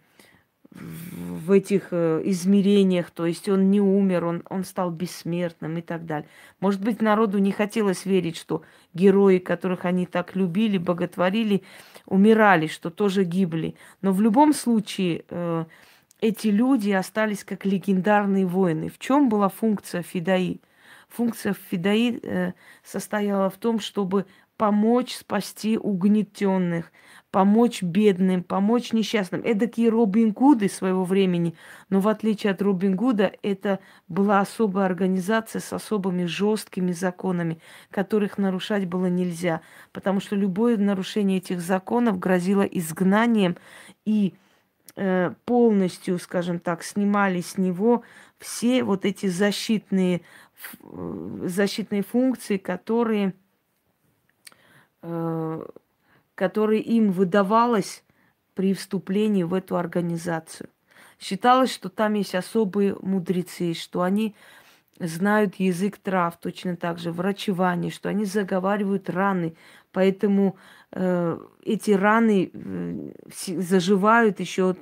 в 0.70 1.52
этих 1.52 1.88
э, 1.90 2.22
измерениях, 2.24 3.10
то 3.10 3.24
есть 3.24 3.48
он 3.48 3.70
не 3.70 3.80
умер, 3.80 4.24
он, 4.24 4.42
он 4.48 4.64
стал 4.64 4.90
бессмертным 4.90 5.78
и 5.78 5.82
так 5.82 6.06
далее. 6.06 6.28
Может 6.60 6.82
быть, 6.82 7.00
народу 7.00 7.38
не 7.38 7.52
хотелось 7.52 8.04
верить, 8.04 8.36
что 8.36 8.62
герои, 8.92 9.38
которых 9.38 9.84
они 9.84 10.06
так 10.06 10.34
любили, 10.36 10.78
боготворили, 10.78 11.62
умирали, 12.04 12.66
что 12.66 12.90
тоже 12.90 13.24
гибли. 13.24 13.76
Но 14.02 14.12
в 14.12 14.20
любом 14.20 14.52
случае 14.52 15.24
э, 15.28 15.64
эти 16.20 16.48
люди 16.48 16.90
остались 16.90 17.44
как 17.44 17.64
легендарные 17.64 18.46
воины. 18.46 18.88
В 18.88 18.98
чем 18.98 19.28
была 19.28 19.48
функция 19.48 20.02
Фидаи? 20.02 20.60
Функция 21.08 21.54
Фидаи 21.70 22.18
э, 22.22 22.52
состояла 22.82 23.50
в 23.50 23.56
том, 23.58 23.80
чтобы 23.80 24.26
помочь 24.56 25.14
спасти 25.14 25.76
угнетенных, 25.76 26.90
помочь 27.30 27.82
бедным, 27.82 28.42
помочь 28.42 28.92
несчастным. 28.92 29.42
Эдакие 29.44 29.90
Робин 29.90 30.32
Гуды 30.32 30.68
своего 30.68 31.04
времени. 31.04 31.54
Но 31.90 32.00
в 32.00 32.08
отличие 32.08 32.52
от 32.52 32.62
Робин 32.62 32.96
Гуда, 32.96 33.32
это 33.42 33.80
была 34.08 34.40
особая 34.40 34.86
организация 34.86 35.60
с 35.60 35.72
особыми 35.72 36.24
жесткими 36.24 36.92
законами, 36.92 37.60
которых 37.90 38.38
нарушать 38.38 38.86
было 38.86 39.06
нельзя. 39.06 39.60
Потому 39.92 40.20
что 40.20 40.34
любое 40.34 40.78
нарушение 40.78 41.38
этих 41.38 41.60
законов 41.60 42.18
грозило 42.18 42.62
изгнанием 42.62 43.56
и 44.06 44.34
полностью, 45.44 46.18
скажем 46.18 46.58
так, 46.58 46.82
снимали 46.82 47.40
с 47.40 47.58
него 47.58 48.02
все 48.38 48.82
вот 48.82 49.04
эти 49.04 49.26
защитные, 49.26 50.22
э, 50.82 51.38
защитные 51.46 52.02
функции, 52.02 52.56
которые 52.56 53.34
э, 55.02 55.66
которое 56.34 56.80
им 56.80 57.10
выдавалось 57.10 58.04
при 58.54 58.74
вступлении 58.74 59.42
в 59.42 59.54
эту 59.54 59.76
организацию. 59.76 60.68
Считалось, 61.18 61.72
что 61.72 61.88
там 61.88 62.14
есть 62.14 62.34
особые 62.34 62.94
мудрецы, 63.00 63.74
что 63.74 64.02
они 64.02 64.34
знают 64.98 65.56
язык 65.56 65.98
трав, 65.98 66.38
точно 66.38 66.76
так 66.76 66.98
же 66.98 67.10
врачевание, 67.10 67.90
что 67.90 68.08
они 68.08 68.24
заговаривают 68.24 69.08
раны, 69.10 69.56
поэтому 69.92 70.56
э, 70.56 70.75
эти 70.92 71.90
раны 71.90 72.50
э, 72.52 73.12
заживают 73.60 74.40
еще, 74.40 74.76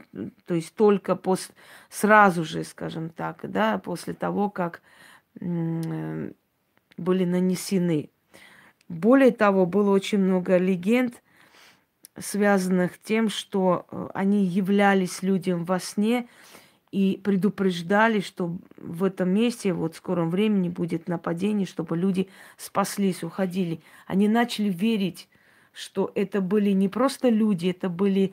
то 0.46 0.54
есть 0.54 0.74
только 0.74 1.16
после, 1.16 1.54
сразу 1.88 2.44
же, 2.44 2.62
скажем 2.62 3.08
так, 3.08 3.50
да, 3.50 3.78
после 3.78 4.14
того, 4.14 4.50
как 4.50 4.82
э, 5.40 6.32
были 6.96 7.24
нанесены. 7.24 8.10
Более 8.88 9.32
того, 9.32 9.66
было 9.66 9.90
очень 9.90 10.18
много 10.18 10.58
легенд 10.58 11.20
связанных 12.18 12.98
тем, 12.98 13.28
что 13.28 13.86
э, 13.90 14.08
они 14.14 14.44
являлись 14.44 15.22
людям 15.22 15.64
во 15.64 15.80
сне 15.80 16.28
и 16.92 17.20
предупреждали, 17.22 18.20
что 18.20 18.56
в 18.76 19.02
этом 19.02 19.30
месте 19.30 19.72
вот 19.72 19.94
в 19.94 19.96
скором 19.96 20.30
времени 20.30 20.68
будет 20.68 21.08
нападение, 21.08 21.66
чтобы 21.66 21.96
люди 21.96 22.28
спаслись, 22.56 23.24
уходили. 23.24 23.80
Они 24.06 24.28
начали 24.28 24.68
верить, 24.68 25.28
что 25.74 26.10
это 26.14 26.40
были 26.40 26.70
не 26.70 26.88
просто 26.88 27.28
люди, 27.28 27.68
это 27.68 27.88
были 27.88 28.32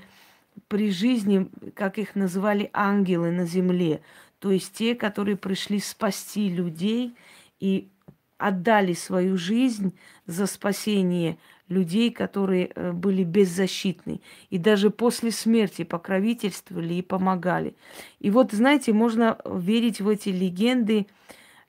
при 0.67 0.91
жизни, 0.91 1.49
как 1.75 1.97
их 1.97 2.15
называли, 2.15 2.69
ангелы 2.73 3.31
на 3.31 3.45
земле. 3.45 4.01
То 4.39 4.51
есть 4.51 4.73
те, 4.73 4.95
которые 4.95 5.37
пришли 5.37 5.79
спасти 5.79 6.49
людей 6.49 7.15
и 7.59 7.89
отдали 8.37 8.93
свою 8.93 9.37
жизнь 9.37 9.93
за 10.25 10.47
спасение 10.47 11.37
людей, 11.67 12.11
которые 12.11 12.71
э, 12.73 12.91
были 12.91 13.23
беззащитны. 13.23 14.19
И 14.49 14.57
даже 14.57 14.89
после 14.89 15.31
смерти 15.31 15.83
покровительствовали 15.83 16.95
и 16.95 17.01
помогали. 17.01 17.75
И 18.19 18.29
вот, 18.29 18.51
знаете, 18.51 18.93
можно 18.93 19.37
верить 19.45 20.01
в 20.01 20.09
эти 20.09 20.29
легенды, 20.29 21.07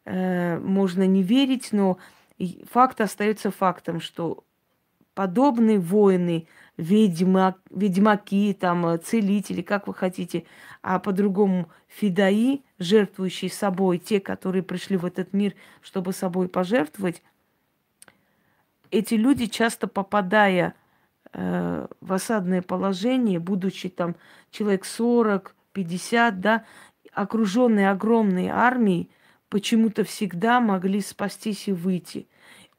э, 0.04 0.58
можно 0.58 1.06
не 1.06 1.22
верить, 1.22 1.68
но 1.72 1.98
факт 2.70 3.00
остается 3.00 3.50
фактом, 3.50 4.00
что 4.00 4.44
подобные 5.14 5.78
воины, 5.78 6.46
ведьма, 6.76 7.56
ведьмаки, 7.70 8.54
там, 8.54 8.86
э, 8.86 8.98
целители, 8.98 9.62
как 9.62 9.86
вы 9.86 9.94
хотите, 9.94 10.44
а 10.82 10.98
по-другому 10.98 11.68
фидаи, 11.86 12.62
жертвующие 12.78 13.50
собой, 13.50 13.98
те, 13.98 14.20
которые 14.20 14.62
пришли 14.62 14.96
в 14.96 15.04
этот 15.04 15.32
мир, 15.32 15.54
чтобы 15.80 16.12
собой 16.12 16.48
пожертвовать, 16.48 17.22
эти 18.90 19.14
люди, 19.14 19.46
часто 19.46 19.86
попадая 19.86 20.74
э, 21.32 21.86
в 22.00 22.12
осадное 22.12 22.62
положение, 22.62 23.38
будучи 23.38 23.88
там 23.88 24.16
человек 24.50 24.84
40, 24.84 25.54
50, 25.72 26.40
да, 26.40 26.64
окруженные 27.12 27.90
огромной 27.90 28.48
армией, 28.48 29.10
почему-то 29.48 30.04
всегда 30.04 30.60
могли 30.60 31.00
спастись 31.00 31.68
и 31.68 31.72
выйти. 31.72 32.28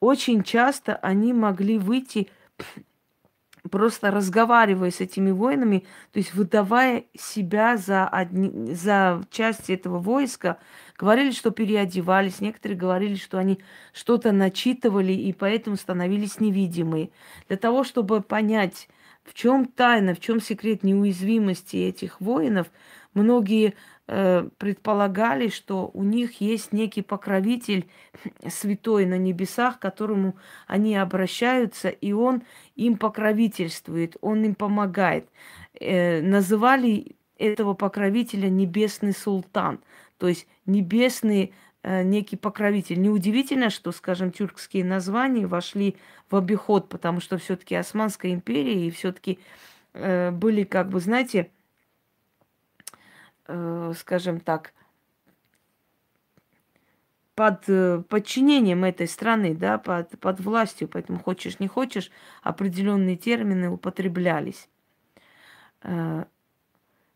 Очень 0.04 0.44
часто 0.44 0.98
они 0.98 1.32
могли 1.32 1.78
выйти 1.78 2.28
просто 3.72 4.12
разговаривая 4.12 4.92
с 4.92 5.00
этими 5.00 5.32
воинами, 5.32 5.86
то 6.12 6.20
есть 6.20 6.34
выдавая 6.34 7.06
себя 7.18 7.78
за, 7.78 8.06
одни, 8.10 8.74
за 8.74 9.24
часть 9.32 9.70
этого 9.70 10.00
войска, 10.00 10.58
говорили, 10.98 11.32
что 11.32 11.52
переодевались, 11.52 12.42
некоторые 12.42 12.78
говорили, 12.78 13.16
что 13.16 13.38
они 13.38 13.60
что-то 13.94 14.34
начитывали 14.34 15.14
и 15.14 15.32
поэтому 15.32 15.78
становились 15.78 16.42
невидимые. 16.42 17.10
Для 17.48 17.56
того, 17.56 17.86
чтобы 17.86 18.20
понять, 18.20 18.90
в 19.24 19.34
чем 19.34 19.64
тайна, 19.64 20.16
в 20.16 20.20
чем 20.20 20.42
секрет 20.42 20.84
неуязвимости 20.84 21.78
этих 21.78 22.20
воинов, 22.20 22.68
многие 23.14 23.76
предполагали, 24.06 25.48
что 25.48 25.90
у 25.94 26.04
них 26.04 26.42
есть 26.42 26.74
некий 26.74 27.02
покровитель 27.02 27.88
святой 28.50 29.06
на 29.06 29.18
небесах, 29.18 29.80
к 29.80 29.82
которому 29.82 30.36
они 30.68 30.96
обращаются, 30.98 31.88
и 31.88 32.12
он 32.12 32.44
им 32.76 32.98
покровительствует, 32.98 34.18
он 34.22 34.44
им 34.44 34.56
помогает. 34.56 35.30
Э, 35.80 36.22
называли 36.22 37.16
этого 37.38 37.74
покровителя 37.74 38.50
небесный 38.50 39.14
султан, 39.14 39.80
то 40.18 40.28
есть 40.28 40.48
небесный 40.66 41.54
э, 41.82 42.04
некий 42.04 42.38
покровитель. 42.38 43.02
Неудивительно, 43.02 43.70
что, 43.70 43.92
скажем, 43.92 44.32
тюркские 44.32 44.86
названия 44.86 45.48
вошли 45.48 45.98
в 46.30 46.36
обиход, 46.36 46.90
потому 46.90 47.22
что 47.22 47.38
все-таки 47.38 47.76
Османская 47.76 48.34
империя 48.34 48.88
и 48.88 48.92
все-таки 48.92 49.40
э, 49.94 50.32
были, 50.32 50.64
как 50.64 50.90
бы, 50.90 51.00
знаете, 51.00 51.40
э, 51.40 51.53
скажем 53.46 54.40
так, 54.40 54.74
под 57.36 57.68
э, 57.68 58.04
подчинением 58.08 58.84
этой 58.84 59.08
страны, 59.08 59.56
да, 59.56 59.78
под, 59.78 60.20
под 60.20 60.40
властью, 60.40 60.88
поэтому 60.88 61.20
хочешь 61.20 61.60
не 61.60 61.68
хочешь, 61.68 62.12
определенные 62.42 63.18
термины 63.18 63.70
употреблялись. 63.70 64.70
Э, 65.82 66.26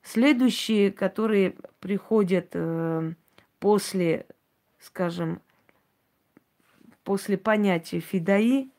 следующие, 0.02 0.92
которые 0.92 1.56
приходят 1.80 2.50
э, 2.54 3.14
после, 3.60 4.26
скажем, 4.80 5.42
после 7.04 7.38
понятия 7.38 8.00
фидаи, 8.00 8.70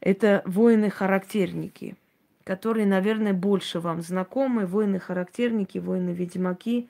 это 0.00 0.42
воины-характерники– 0.44 1.96
которые, 2.46 2.86
наверное, 2.86 3.32
больше 3.32 3.80
вам 3.80 4.02
знакомы, 4.02 4.66
воины-характерники, 4.66 5.78
воины-ведьмаки. 5.78 6.88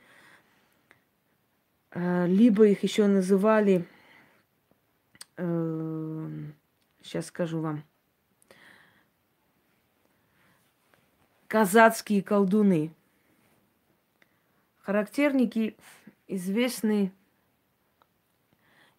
Э, 1.92 2.26
либо 2.26 2.66
их 2.66 2.82
еще 2.82 3.06
называли, 3.06 3.86
сейчас 5.34 7.24
э, 7.24 7.28
скажу 7.28 7.60
вам, 7.60 7.84
казацкие 11.48 12.22
колдуны. 12.22 12.92
Характерники 14.82 15.74
известны 16.28 17.12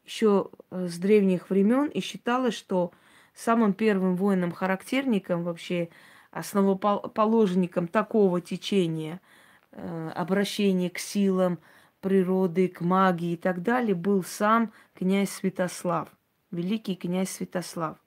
еще 0.05 0.49
с 0.71 0.97
древних 0.97 1.51
времен, 1.51 1.85
и 1.85 1.99
считалось, 1.99 2.55
что 2.55 2.91
самым 3.35 3.73
первым 3.73 4.15
воином-характерником 4.15 5.43
вообще 5.43 5.89
основоположником 6.31 7.87
такого 7.87 8.41
течения 8.41 9.21
э, 9.71 10.11
обращения 10.15 10.89
к 10.89 10.99
силам 10.99 11.59
природы, 12.01 12.67
к 12.67 12.81
магии 12.81 13.33
и 13.33 13.37
так 13.37 13.61
далее 13.63 13.95
был 13.95 14.23
сам 14.23 14.71
князь 14.93 15.29
Святослав, 15.29 16.09
великий 16.51 16.95
князь 16.95 17.29
Святослав. 17.29 17.97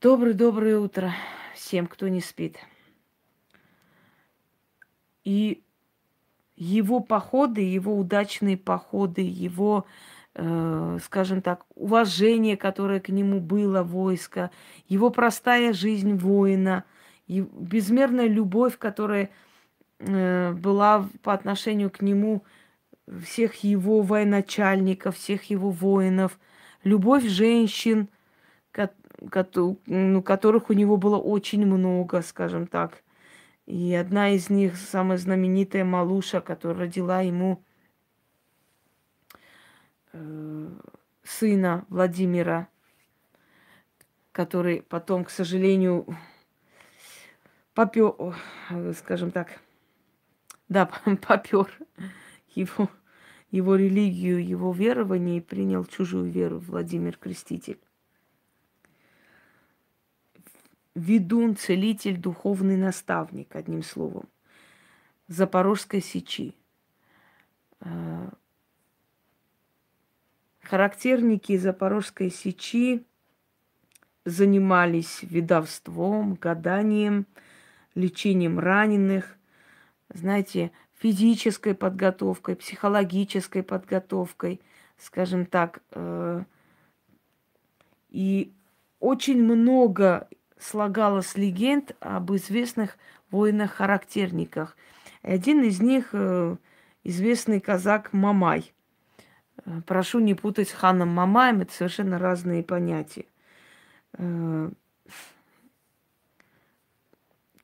Доброе-доброе 0.00 0.78
утро 0.78 1.14
всем, 1.54 1.86
кто 1.86 2.08
не 2.08 2.20
спит. 2.20 2.58
И 5.24 5.62
его 6.56 7.00
походы, 7.00 7.60
его 7.60 7.96
удачные 7.96 8.56
походы, 8.56 9.20
его, 9.22 9.86
э, 9.86 10.11
скажем 10.34 11.42
так, 11.42 11.66
уважение, 11.74 12.56
которое 12.56 13.00
к 13.00 13.10
нему 13.10 13.38
было 13.40 13.82
войско, 13.82 14.50
его 14.88 15.10
простая 15.10 15.74
жизнь 15.74 16.16
воина, 16.16 16.84
безмерная 17.28 18.28
любовь, 18.28 18.78
которая 18.78 19.30
э, 19.98 20.52
была 20.52 21.08
по 21.22 21.34
отношению 21.34 21.90
к 21.90 22.00
нему 22.00 22.44
всех 23.24 23.56
его 23.64 24.00
военачальников, 24.02 25.16
всех 25.16 25.44
его 25.44 25.70
воинов, 25.70 26.38
любовь 26.82 27.24
женщин, 27.24 28.08
ну, 29.86 30.22
которых 30.22 30.70
у 30.70 30.72
него 30.72 30.96
было 30.96 31.18
очень 31.18 31.66
много, 31.66 32.22
скажем 32.22 32.66
так. 32.66 33.02
И 33.66 33.94
одна 33.94 34.30
из 34.30 34.50
них, 34.50 34.76
самая 34.76 35.18
знаменитая 35.18 35.84
Малуша, 35.84 36.40
которая 36.40 36.86
родила 36.86 37.20
ему 37.20 37.62
э, 37.62 37.71
сына 40.12 41.84
Владимира, 41.88 42.68
который 44.32 44.82
потом, 44.82 45.24
к 45.24 45.30
сожалению, 45.30 46.06
попер, 47.74 48.14
скажем 48.96 49.30
так, 49.30 49.60
да, 50.68 50.86
попер 51.26 51.70
его, 52.54 52.88
его 53.50 53.76
религию, 53.76 54.46
его 54.46 54.72
верование 54.72 55.38
и 55.38 55.40
принял 55.40 55.84
чужую 55.84 56.30
веру 56.30 56.58
Владимир 56.58 57.16
Креститель. 57.16 57.78
ведун, 60.94 61.56
целитель, 61.56 62.18
духовный 62.18 62.76
наставник, 62.76 63.54
одним 63.56 63.82
словом, 63.82 64.28
Запорожской 65.28 66.00
сечи. 66.00 66.54
Характерники 70.62 71.56
Запорожской 71.56 72.30
сечи 72.30 73.04
занимались 74.24 75.22
ведовством, 75.22 76.34
гаданием, 76.34 77.26
лечением 77.94 78.58
раненых, 78.58 79.36
знаете, 80.08 80.70
физической 80.98 81.74
подготовкой, 81.74 82.56
психологической 82.56 83.62
подготовкой, 83.62 84.60
скажем 84.98 85.46
так. 85.46 85.82
Э, 85.90 86.44
и 88.10 88.52
очень 89.00 89.42
много 89.42 90.28
слагалось 90.58 91.34
легенд 91.36 91.96
об 91.98 92.32
известных 92.34 92.96
воинах-характерниках. 93.30 94.76
Один 95.22 95.64
из 95.64 95.80
них 95.80 96.10
э, 96.12 96.56
известный 97.02 97.60
казак 97.60 98.12
Мамай. 98.12 98.72
Э, 99.64 99.80
прошу 99.86 100.20
не 100.20 100.34
путать 100.34 100.68
с 100.68 100.72
ханом 100.72 101.08
Мамаем, 101.08 101.60
это 101.60 101.72
совершенно 101.72 102.18
разные 102.18 102.62
понятия. 102.62 103.26
Э, 104.14 104.70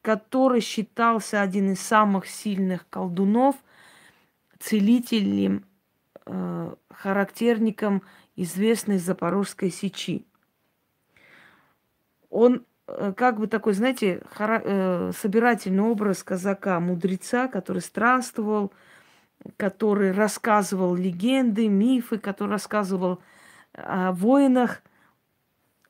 который 0.03 0.61
считался 0.61 1.42
один 1.42 1.72
из 1.72 1.81
самых 1.81 2.27
сильных 2.27 2.88
колдунов, 2.88 3.57
целителем, 4.59 5.64
характерником 6.90 8.03
известной 8.37 8.98
Запорожской 8.98 9.70
сечи. 9.70 10.27
Он 12.31 12.64
Э, 12.88 13.12
как 13.14 13.38
бы 13.38 13.46
такой, 13.46 13.74
знаете, 13.74 14.22
э, 14.38 15.12
собирательный 15.16 15.83
образ 15.83 16.22
казака, 16.22 16.81
мудреца, 16.81 17.48
который 17.48 17.83
странствовал, 17.83 18.72
который 19.57 20.12
рассказывал 20.12 20.94
легенды, 20.94 21.68
мифы, 21.68 22.18
который 22.18 22.51
рассказывал 22.51 23.20
о 23.72 24.12
воинах 24.12 24.83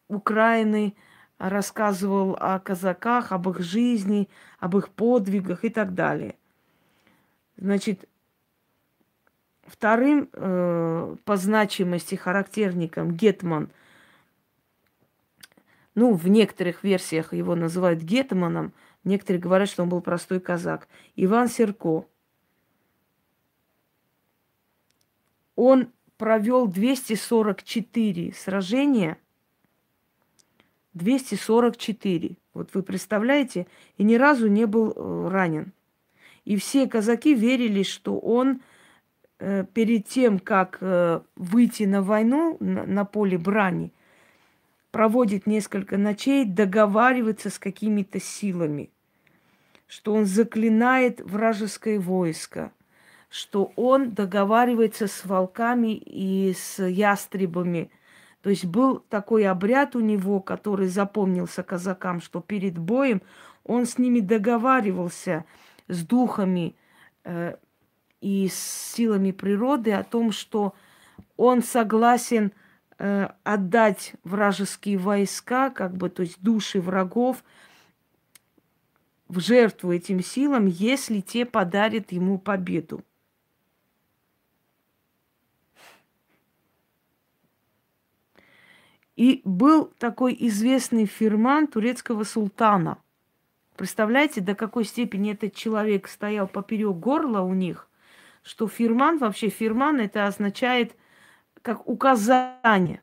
Украины, 0.09 0.95
рассказывал 1.39 2.37
о 2.41 2.59
казаках, 2.59 3.33
об 3.33 3.49
их 3.49 3.61
жизни, 3.61 4.29
об 4.59 4.77
их 4.77 4.91
подвигах 4.91 5.65
и 5.65 5.69
так 5.69 5.95
далее. 5.95 6.37
Значит, 7.57 8.09
вторым 9.67 10.29
э, 10.33 11.17
по 11.25 11.37
значимости 11.37 12.15
характерником 12.15 13.13
Гетман– 13.13 13.71
ну, 15.99 16.15
в 16.15 16.29
некоторых 16.29 16.85
версиях 16.85 17.33
его 17.33 17.57
называют 17.57 18.03
гетманом, 18.03 18.73
некоторые 19.03 19.41
говорят, 19.41 19.69
что 19.69 19.83
он 19.83 19.89
был 19.89 20.01
простой 20.01 20.39
казак. 20.39 20.87
Иван 21.17 21.49
Серко. 21.49 22.05
Он 25.61 25.88
провел 26.18 26.68
244 26.68 28.33
сражения. 28.33 29.18
244. 30.94 32.37
Вот 32.55 32.71
вы 32.75 32.85
представляете, 32.85 33.66
и 33.97 34.05
ни 34.05 34.14
разу 34.14 34.47
не 34.47 34.66
был 34.66 34.92
э, 34.94 35.29
ранен. 35.29 35.73
И 36.44 36.57
все 36.57 36.87
казаки 36.87 37.35
верили, 37.35 37.83
что 37.83 38.21
он 38.21 38.61
э, 39.40 39.64
перед 39.75 40.07
тем, 40.07 40.38
как 40.38 40.79
э, 40.81 41.23
выйти 41.35 41.83
на 41.83 42.03
войну, 42.03 42.57
на, 42.61 42.87
на 42.87 43.05
поле 43.05 43.37
брани, 43.37 43.92
проводит 44.92 45.49
несколько 45.49 45.99
ночей, 45.99 46.44
договаривается 46.44 47.51
с 47.51 47.59
какими-то 47.59 48.21
силами, 48.21 48.90
что 49.88 50.14
он 50.14 50.25
заклинает 50.25 51.21
вражеское 51.21 51.99
войско, 51.99 52.71
что 53.29 53.73
он 53.77 54.12
договаривается 54.12 55.07
с 55.07 55.25
волками 55.25 55.95
и 55.95 56.55
с 56.55 56.83
ястребами. 56.83 57.91
То 58.43 58.51
есть 58.51 58.64
был 58.64 59.01
такой 59.09 59.47
обряд 59.47 59.97
у 59.97 60.01
него, 60.01 60.41
который 60.41 60.88
запомнился 60.88 61.62
казакам, 61.62 62.21
что 62.21 62.41
перед 62.41 62.79
боем 62.79 63.23
он 63.64 63.87
с 63.87 63.99
ними 63.99 64.21
договаривался, 64.21 65.45
с 65.88 66.05
духами 66.07 66.75
э, 67.25 67.57
и 68.21 68.49
с 68.49 68.93
силами 68.95 69.33
природы 69.33 69.93
о 69.93 70.05
том, 70.05 70.33
что 70.33 70.75
он 71.37 71.62
согласен– 71.62 72.53
э, 72.99 73.29
отдать 73.45 74.12
вражеские 74.25 74.99
войска, 74.99 75.71
как 75.71 75.97
бы, 75.97 76.11
то 76.11 76.23
есть 76.23 76.41
души 76.43 76.81
врагов, 76.81 77.45
в 79.29 79.41
жертву 79.41 79.93
этим 79.93 80.23
силам, 80.23 80.67
если 80.67 81.21
те 81.21 81.45
подарят 81.45 82.12
ему 82.12 82.38
победу. 82.38 83.05
И 89.19 89.43
был 89.45 89.93
такой 89.99 90.37
известный 90.39 91.07
фирман 91.07 91.67
турецкого 91.67 92.23
султана. 92.25 92.99
Представляете, 93.77 94.41
до 94.41 94.55
какой 94.55 94.85
степени 94.85 95.33
этот 95.33 95.55
человек 95.55 96.09
стоял 96.09 96.47
поперек 96.47 96.97
горла 96.97 97.41
у 97.41 97.53
них, 97.53 97.89
что 98.43 98.69
фирман, 98.69 99.19
вообще 99.19 99.49
фирман, 99.49 100.01
это 100.01 100.27
означает– 100.27 100.95
как 101.63 101.87
указание, 101.89 103.03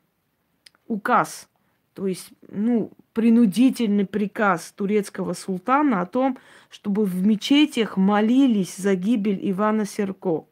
указ, 0.86 1.48
то 1.94 2.06
есть, 2.06 2.30
ну, 2.48 2.90
принудительный 3.12 4.06
приказ 4.06 4.72
турецкого 4.72 5.32
султана 5.32 6.00
о 6.00 6.06
том, 6.06 6.38
чтобы 6.68 7.04
в 7.04 7.24
мечетях 7.24 7.96
молились 7.96 8.76
за 8.76 8.94
гибель 8.94 9.38
Ивана 9.50 9.86
Серко. 9.86 10.46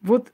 Вот 0.00 0.32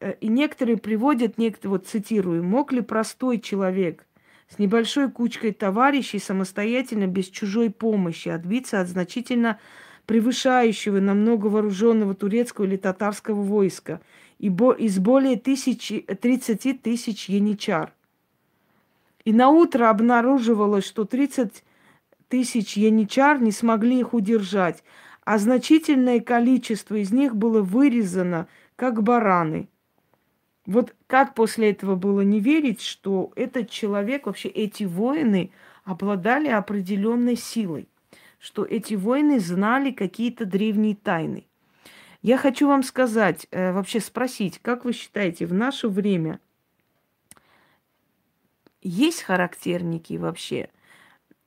и 0.00 0.28
некоторые 0.28 0.78
приводят, 0.78 1.38
некоторые, 1.38 1.78
вот 1.78 1.86
цитирую, 1.86 2.42
мог 2.42 2.72
ли 2.72 2.80
простой 2.80 3.38
человек 3.38 4.06
с 4.48 4.58
небольшой 4.58 5.10
кучкой 5.10 5.52
товарищей 5.52 6.18
самостоятельно, 6.18 7.06
без 7.06 7.28
чужой 7.28 7.70
помощи, 7.70 8.28
отбиться 8.28 8.80
от 8.80 8.88
значительно 8.88 9.58
превышающего 10.06 10.98
намного 10.98 11.46
вооруженного 11.46 12.14
турецкого 12.14 12.64
или 12.64 12.76
татарского 12.76 13.42
войска 13.42 14.00
и 14.38 14.48
бо- 14.48 14.72
из 14.72 14.98
более 14.98 15.36
тысячи, 15.36 16.00
30 16.00 16.82
тысяч 16.82 17.28
яничар. 17.28 17.92
И 19.24 19.32
на 19.32 19.50
утро 19.50 19.90
обнаруживалось, 19.90 20.84
что 20.84 21.04
30 21.04 21.62
тысяч 22.28 22.76
яничар 22.76 23.40
не 23.40 23.52
смогли 23.52 24.00
их 24.00 24.14
удержать, 24.14 24.82
а 25.24 25.38
значительное 25.38 26.20
количество 26.20 26.94
из 26.94 27.12
них 27.12 27.36
было 27.36 27.60
вырезано, 27.60 28.48
как 28.76 29.02
бараны. 29.02 29.68
Вот 30.70 30.94
как 31.06 31.34
после 31.34 31.70
этого 31.70 31.96
было 31.96 32.20
не 32.20 32.40
верить, 32.40 32.80
что 32.80 33.32
этот 33.34 33.70
человек, 33.70 34.26
вообще 34.26 34.48
эти 34.48 34.84
воины 34.84 35.50
обладали 35.84 36.48
определенной 36.48 37.36
силой 37.36 37.88
что 38.40 38.64
эти 38.64 38.94
воины 38.94 39.38
знали 39.38 39.92
какие-то 39.92 40.46
древние 40.46 40.96
тайны. 40.96 41.46
Я 42.22 42.38
хочу 42.38 42.66
вам 42.66 42.82
сказать, 42.82 43.46
э, 43.50 43.72
вообще 43.72 44.00
спросить, 44.00 44.58
как 44.60 44.84
вы 44.84 44.92
считаете, 44.92 45.46
в 45.46 45.52
наше 45.52 45.88
время 45.88 46.40
есть 48.82 49.22
характерники 49.22 50.14
вообще? 50.14 50.70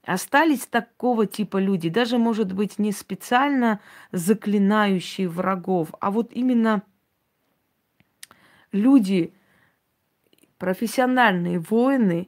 Остались 0.05 0.67
такого 0.67 1.25
типа 1.25 1.57
люди, 1.57 1.89
даже, 1.89 2.17
может 2.17 2.53
быть, 2.53 2.77
не 2.77 2.91
специально 2.91 3.79
заклинающие 4.11 5.27
врагов, 5.27 5.89
а 5.99 6.11
вот 6.11 6.31
именно 6.33 6.83
люди, 8.73 9.33
профессиональные 10.57 11.59
воины, 11.59 12.27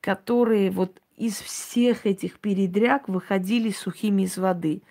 которые 0.00 0.70
вот 0.70 1.00
из 1.16 1.40
всех 1.40 2.06
этих 2.06 2.38
передряг 2.38 3.08
выходили 3.08 3.70
сухими 3.70 4.22
из 4.22 4.38
воды. 4.38 4.82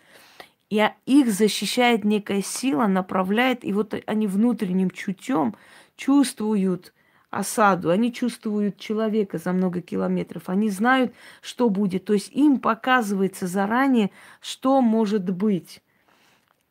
И 0.70 0.86
их 1.06 1.32
защищает 1.32 2.04
некая 2.04 2.42
сила, 2.42 2.88
направляет, 2.88 3.64
и 3.64 3.72
вот 3.72 3.96
они 4.06 4.28
внутренним 4.28 4.90
чутьем 4.90 5.56
чувствуют 5.96 6.94
осаду, 7.30 7.90
они 7.90 8.12
чувствуют 8.12 8.78
человека 8.78 9.38
за 9.38 9.54
много 9.54 9.82
километров, 9.82 10.50
они 10.50 10.70
знают, 10.70 11.14
что 11.42 11.70
будет. 11.70 12.06
То 12.06 12.14
есть 12.14 12.32
им 12.34 12.60
показывается 12.60 13.48
заранее, 13.48 14.12
что 14.42 14.82
может 14.82 15.30
быть. 15.30 15.82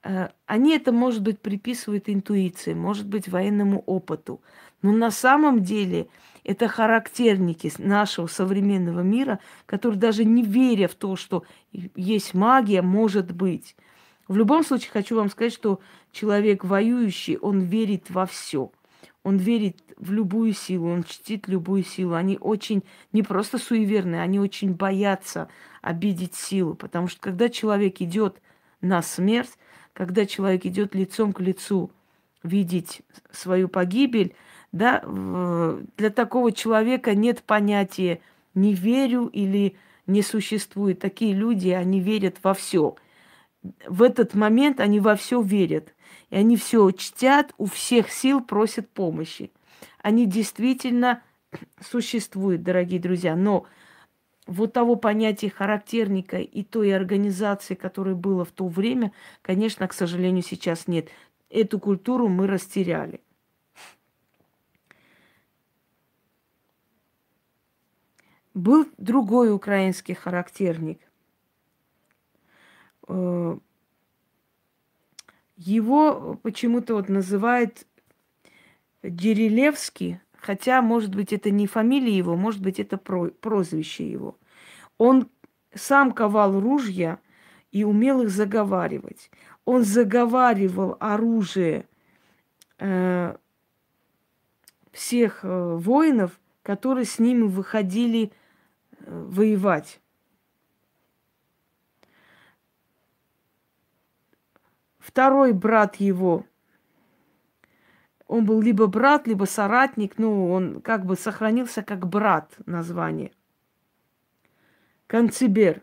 Э, 0.06 0.28
они 0.46 0.76
это, 0.76 0.92
может 0.92 1.22
быть, 1.22 1.40
приписывают 1.40 2.08
интуиции, 2.08 2.74
может 2.74 3.06
быть, 3.06 3.28
военному 3.28 3.82
опыту. 3.86 4.40
Но 4.80 4.92
на 4.92 5.10
самом 5.10 5.64
деле 5.64 6.06
это 6.44 6.68
характерники 6.68 7.72
нашего 7.78 8.28
современного 8.28 9.00
мира, 9.00 9.40
которые 9.66 9.98
даже 9.98 10.24
не 10.24 10.44
веря 10.44 10.86
в 10.86 10.94
то, 10.94 11.16
что 11.16 11.42
есть 11.72 12.34
магия, 12.34 12.82
может 12.82 13.32
быть. 13.32 13.74
В 14.28 14.36
любом 14.36 14.64
случае 14.64 14.90
хочу 14.92 15.16
вам 15.16 15.28
сказать, 15.28 15.52
что 15.52 15.80
человек 16.12 16.64
воюющий, 16.64 17.36
он 17.36 17.60
верит 17.60 18.08
во 18.08 18.26
все. 18.26 18.70
Он 19.24 19.38
верит 19.38 19.82
в 19.96 20.12
любую 20.12 20.52
силу, 20.52 20.88
он 20.88 21.02
чтит 21.02 21.48
любую 21.48 21.82
силу. 21.82 22.14
Они 22.14 22.38
очень 22.40 22.84
не 23.12 23.24
просто 23.24 23.58
суеверные, 23.58 24.22
они 24.22 24.38
очень 24.38 24.72
боятся 24.72 25.48
обидеть 25.82 26.36
силу. 26.36 26.74
Потому 26.74 27.08
что 27.08 27.20
когда 27.20 27.48
человек 27.48 28.00
идет 28.00 28.40
на 28.80 29.02
смерть, 29.02 29.58
когда 29.96 30.26
человек 30.26 30.66
идет 30.66 30.94
лицом 30.94 31.32
к 31.32 31.40
лицу 31.40 31.90
видеть 32.42 33.00
свою 33.32 33.66
погибель, 33.66 34.34
да, 34.70 35.02
для 35.96 36.10
такого 36.10 36.52
человека 36.52 37.14
нет 37.14 37.42
понятия 37.42 38.20
не 38.54 38.74
верю 38.74 39.26
или 39.26 39.74
не 40.06 40.20
существует. 40.20 40.98
Такие 40.98 41.32
люди, 41.32 41.70
они 41.70 42.00
верят 42.00 42.36
во 42.42 42.52
все. 42.52 42.96
В 43.88 44.02
этот 44.02 44.34
момент 44.34 44.80
они 44.80 45.00
во 45.00 45.16
все 45.16 45.40
верят. 45.40 45.94
И 46.28 46.36
они 46.36 46.58
все 46.58 46.90
чтят, 46.90 47.54
у 47.56 47.64
всех 47.64 48.10
сил 48.10 48.42
просят 48.42 48.90
помощи. 48.90 49.50
Они 50.02 50.26
действительно 50.26 51.22
существуют, 51.80 52.62
дорогие 52.62 53.00
друзья. 53.00 53.34
Но 53.34 53.64
вот 54.46 54.72
того 54.72 54.96
понятия 54.96 55.50
характерника 55.50 56.38
и 56.38 56.62
той 56.62 56.94
организации, 56.94 57.74
которая 57.74 58.14
была 58.14 58.44
в 58.44 58.52
то 58.52 58.68
время, 58.68 59.12
конечно, 59.42 59.86
к 59.88 59.92
сожалению, 59.92 60.42
сейчас 60.42 60.86
нет. 60.86 61.08
Эту 61.50 61.78
культуру 61.78 62.28
мы 62.28 62.46
растеряли. 62.46 63.20
Был 68.54 68.88
другой 68.96 69.52
украинский 69.52 70.14
характерник. 70.14 71.00
Э, 73.08 73.58
его 75.56 76.38
почему-то 76.42 76.94
вот 76.94 77.08
называют 77.08 77.86
Дерилевский, 79.02 80.20
хотя, 80.38 80.82
может 80.82 81.14
быть, 81.14 81.32
это 81.32 81.50
не 81.50 81.66
фамилия 81.66 82.16
его, 82.16 82.36
может 82.36 82.62
быть, 82.62 82.78
это 82.78 82.96
прозвище 82.96 84.10
его. 84.10 84.38
Он 84.98 85.28
сам 85.74 86.12
ковал 86.12 86.58
ружья 86.60 87.18
и 87.72 87.84
умел 87.84 88.22
их 88.22 88.30
заговаривать. 88.30 89.30
Он 89.64 89.84
заговаривал 89.84 90.96
оружие 91.00 91.86
э, 92.78 93.36
всех 94.92 95.40
э, 95.42 95.74
воинов, 95.76 96.40
которые 96.62 97.04
с 97.04 97.18
ними 97.18 97.42
выходили 97.42 98.32
э, 98.98 99.26
воевать. 99.28 100.00
Второй 104.98 105.52
брат 105.52 105.96
его, 105.96 106.44
он 108.26 108.44
был 108.44 108.60
либо 108.60 108.86
брат, 108.86 109.26
либо 109.26 109.44
соратник, 109.44 110.18
ну, 110.18 110.50
он 110.50 110.80
как 110.80 111.06
бы 111.06 111.16
сохранился 111.16 111.82
как 111.82 112.06
брат 112.06 112.54
название. 112.66 113.32
Канцибер. 115.06 115.82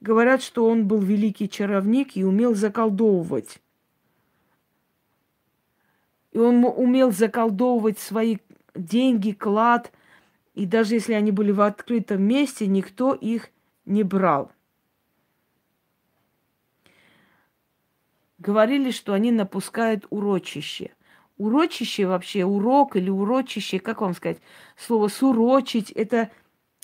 Говорят, 0.00 0.42
что 0.42 0.66
он 0.68 0.86
был 0.86 1.00
великий 1.00 1.48
чаровник 1.48 2.16
и 2.16 2.24
умел 2.24 2.54
заколдовывать. 2.54 3.60
И 6.32 6.38
он 6.38 6.64
умел 6.64 7.12
заколдовывать 7.12 7.98
свои 7.98 8.38
деньги, 8.74 9.32
клад. 9.32 9.92
И 10.54 10.66
даже 10.66 10.94
если 10.94 11.12
они 11.12 11.30
были 11.30 11.52
в 11.52 11.60
открытом 11.60 12.22
месте, 12.22 12.66
никто 12.66 13.14
их 13.14 13.50
не 13.86 14.02
брал. 14.02 14.50
говорили, 18.44 18.90
что 18.90 19.14
они 19.14 19.32
напускают 19.32 20.06
урочище. 20.10 20.90
Урочище 21.36 22.06
вообще, 22.06 22.44
урок 22.44 22.96
или 22.96 23.10
урочище, 23.10 23.80
как 23.80 24.00
вам 24.00 24.14
сказать? 24.14 24.38
Слово 24.76 25.08
сурочить– 25.08 25.90
это 25.92 26.30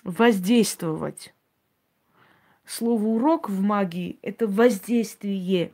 воздействовать. 0.02 1.34
Слово 2.64 3.04
урок 3.04 3.48
в 3.48 3.60
магии– 3.60 4.18
это 4.22 4.48
воздействие. 4.48 5.72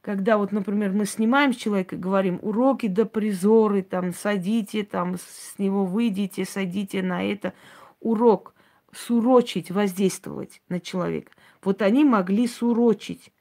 Когда 0.00 0.38
вот, 0.38 0.52
например, 0.52 0.92
мы 0.92 1.06
снимаем 1.06 1.52
с 1.52 1.56
человека, 1.56 1.96
говорим 1.96 2.38
уроки 2.42 2.88
да 2.88 3.04
призоры, 3.04 3.82
там, 3.82 4.12
садите, 4.12 4.84
там, 4.84 5.16
с 5.16 5.58
него 5.58 5.86
выйдите, 5.86 6.44
садите 6.44 7.00
на 7.02 7.22
это. 7.22 7.54
Урок– 8.00 8.54
сурочить, 8.92 9.70
воздействовать 9.70 10.62
на 10.68 10.80
человека. 10.80 11.32
Вот 11.62 11.82
они 11.82 12.04
могли 12.04 12.46
сурочить. 12.46 13.32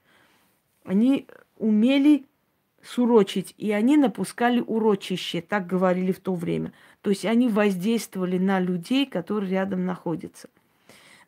Они 0.83 1.27
умели 1.57 2.25
сурочить, 2.83 3.53
и 3.57 3.71
они 3.71 3.97
напускали 3.97 4.59
урочище, 4.59 5.41
так 5.41 5.67
говорили 5.67 6.11
в 6.11 6.19
то 6.19 6.35
время. 6.35 6.73
То 7.01 7.09
есть 7.09 7.25
они 7.25 7.47
воздействовали 7.47 8.37
на 8.37 8.59
людей, 8.59 9.05
которые 9.05 9.51
рядом 9.51 9.85
находятся. 9.85 10.49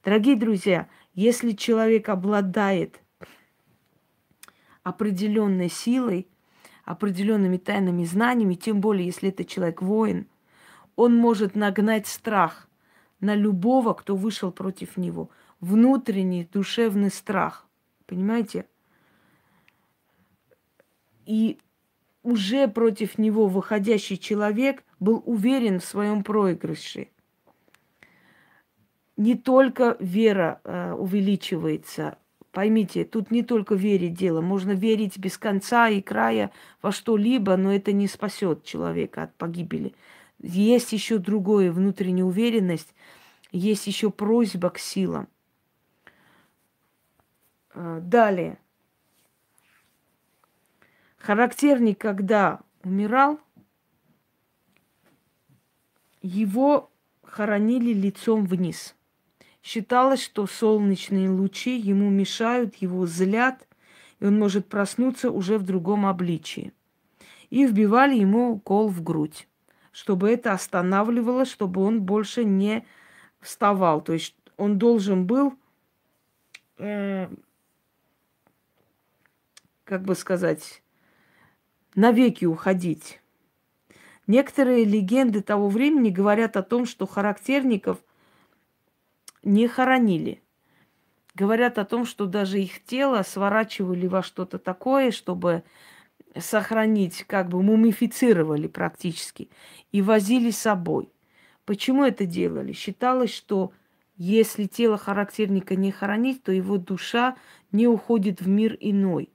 Дорогие 0.04 0.36
друзья, 0.36 0.88
если 1.13 1.52
человек 1.52 2.10
обладает 2.10 3.00
определенной 4.84 5.70
силой, 5.70 6.28
определенными 6.84 7.58
тайными 7.58 8.04
знаниями, 8.04 8.54
тем 8.54 8.82
более, 8.82 9.08
если 9.08 9.30
это 9.30 9.44
человек 9.46 9.82
воин, 9.82 10.28
он 10.96 11.15
может 11.15 11.56
нагнать 11.56 12.06
страх 12.06 12.68
на 13.20 13.34
любого, 13.34 13.94
кто 13.94 14.15
вышел 14.15 14.52
против 14.52 14.98
него. 14.98 15.30
Внутренний 15.60 16.48
душевный 16.52 17.10
страх. 17.10 17.65
Понимаете? 18.06 18.65
И 21.25 21.57
уже 22.23 22.67
против 22.67 23.17
него 23.17 23.47
выходящий 23.47 24.17
человек 24.17 24.83
был 24.99 25.21
уверен 25.25 25.79
в 25.79 25.85
своем 25.85 26.23
проигрыше. 26.23 27.09
Не 29.17 29.35
только 29.35 29.95
вера 29.99 30.59
э, 30.63 30.93
увеличивается. 30.93 32.17
Поймите, 32.51 33.05
тут 33.05 33.31
не 33.31 33.43
только 33.43 33.75
верить 33.75 34.13
дело. 34.13 34.41
Можно 34.41 34.71
верить 34.71 35.17
без 35.17 35.38
конца 35.38 35.89
и 35.89 36.01
края 36.01 36.51
во 36.81 36.91
что-либо, 36.91 37.55
но 37.57 37.73
это 37.73 37.91
не 37.91 38.07
спасет 38.07 38.63
человека 38.63 39.23
от 39.23 39.35
погибели. 39.35 39.93
Есть 40.39 40.91
еще 40.93 41.17
другое, 41.17 41.71
внутренняя 41.71 42.25
уверенность, 42.25 42.93
есть 43.51 43.88
еще 43.88 44.09
просьба 44.09 44.69
к 44.69 44.79
силам. 44.79 45.27
Э, 47.73 47.99
далее. 48.01 48.57
Характерник, 51.25 51.99
когда 51.99 52.59
умирал, 52.83 53.39
его 56.21 56.91
хоронили 57.23 57.93
лицом 57.93 58.45
вниз. 58.45 58.95
Считалось, 59.63 60.21
что 60.21 60.45
солнечные 60.45 61.31
лучи 61.31 61.79
ему 61.79 62.11
мешают, 62.11 62.75
его 62.75 63.07
злят, 63.07 63.67
и 64.19 64.25
он 64.27 64.38
может 64.38 64.69
проснуться 64.69 65.31
уже 65.31 65.57
в 65.57 65.63
другом 65.63 66.05
обличии. 66.05 66.73
И 67.49 67.65
вбивали 67.65 68.15
ему 68.15 68.51
укол 68.51 68.89
в 68.89 69.01
грудь, 69.01 69.47
чтобы 69.91 70.29
это 70.29 70.51
останавливало, 70.51 71.45
чтобы 71.45 71.81
он 71.81 72.03
больше 72.03 72.43
не 72.45 72.85
вставал. 73.39 74.01
То 74.01 74.13
есть 74.13 74.35
он 74.57 74.77
должен 74.77 75.25
был, 75.25 75.57
э, 76.77 77.29
как 79.85 80.03
бы 80.03 80.13
сказать, 80.13 80.83
навеки 81.95 82.45
уходить. 82.45 83.21
Некоторые 84.27 84.86
легенды 84.86 85.41
того 85.41 85.69
времени 85.69 86.10
говорят 86.10 86.58
о 86.58 86.63
том, 86.63 86.86
что 86.86 87.08
характерников 87.08 87.99
не 89.43 89.67
хоронили. 89.67 90.41
говорят 91.36 91.77
о 91.77 91.86
том, 91.86 92.05
что 92.05 92.25
даже 92.25 92.62
их 92.62 92.84
тело 92.84 93.21
сворачивали 93.23 94.08
во 94.08 94.23
что-то 94.23 94.58
такое, 94.58 95.12
чтобы 95.12 95.63
сохранить, 96.38 97.23
как 97.27 97.49
бы 97.49 97.62
мумифицировали 97.62 98.67
практически 98.67 99.49
и 99.91 100.01
возили 100.01 100.51
с 100.51 100.58
собой. 100.58 101.10
Почему 101.65 102.03
это 102.03 102.25
делали? 102.25 102.71
Считалось, 102.71 103.34
что 103.34 103.73
если 104.17 104.65
тело 104.65 104.97
характерника 104.97 105.75
не 105.75 105.91
хоронить, 105.91 106.41
то 106.43 106.51
его 106.51 106.77
душа 106.77 107.36
не 107.71 107.88
уходит 107.88 108.39
в 108.41 108.47
мир 108.47 108.77
иной. 108.79 109.29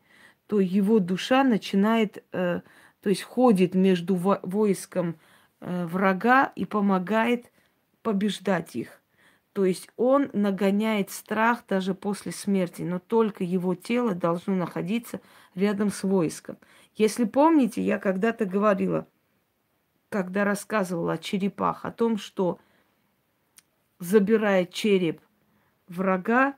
То 0.51 0.59
его 0.59 0.99
душа 0.99 1.45
начинает, 1.45 2.25
э, 2.33 2.63
то 3.01 3.09
есть 3.09 3.23
ходит 3.23 3.77
между 3.77 4.17
войском 4.17 5.15
э, 5.61 5.87
врага 5.87 6.51
и 6.57 6.65
помогает 6.65 7.53
побеждать 8.03 8.75
их. 8.75 9.01
То 9.53 9.65
есть 9.65 9.89
он 9.97 10.29
нагоняет 10.33 11.13
страх 11.13 11.63
даже 11.69 11.95
после 11.95 12.33
смерти, 12.33 12.83
но 12.83 12.99
только 12.99 13.45
его 13.45 13.77
тело 13.77 14.13
должно 14.13 14.57
находиться 14.57 15.21
рядом 15.55 15.89
с 15.93 16.03
войском. 16.03 16.59
Если 16.97 17.27
помните, 17.27 17.81
я 17.81 18.01
когда-то 18.01 18.45
говорила, 18.45 19.07
когда 20.09 20.43
рассказывала 20.43 21.13
о 21.13 21.19
черепах, 21.19 21.85
о 21.85 21.93
том, 21.93 22.19
что 22.19 22.59
забирая 24.01 24.67
череп 24.67 25.21
врага, 25.87 26.57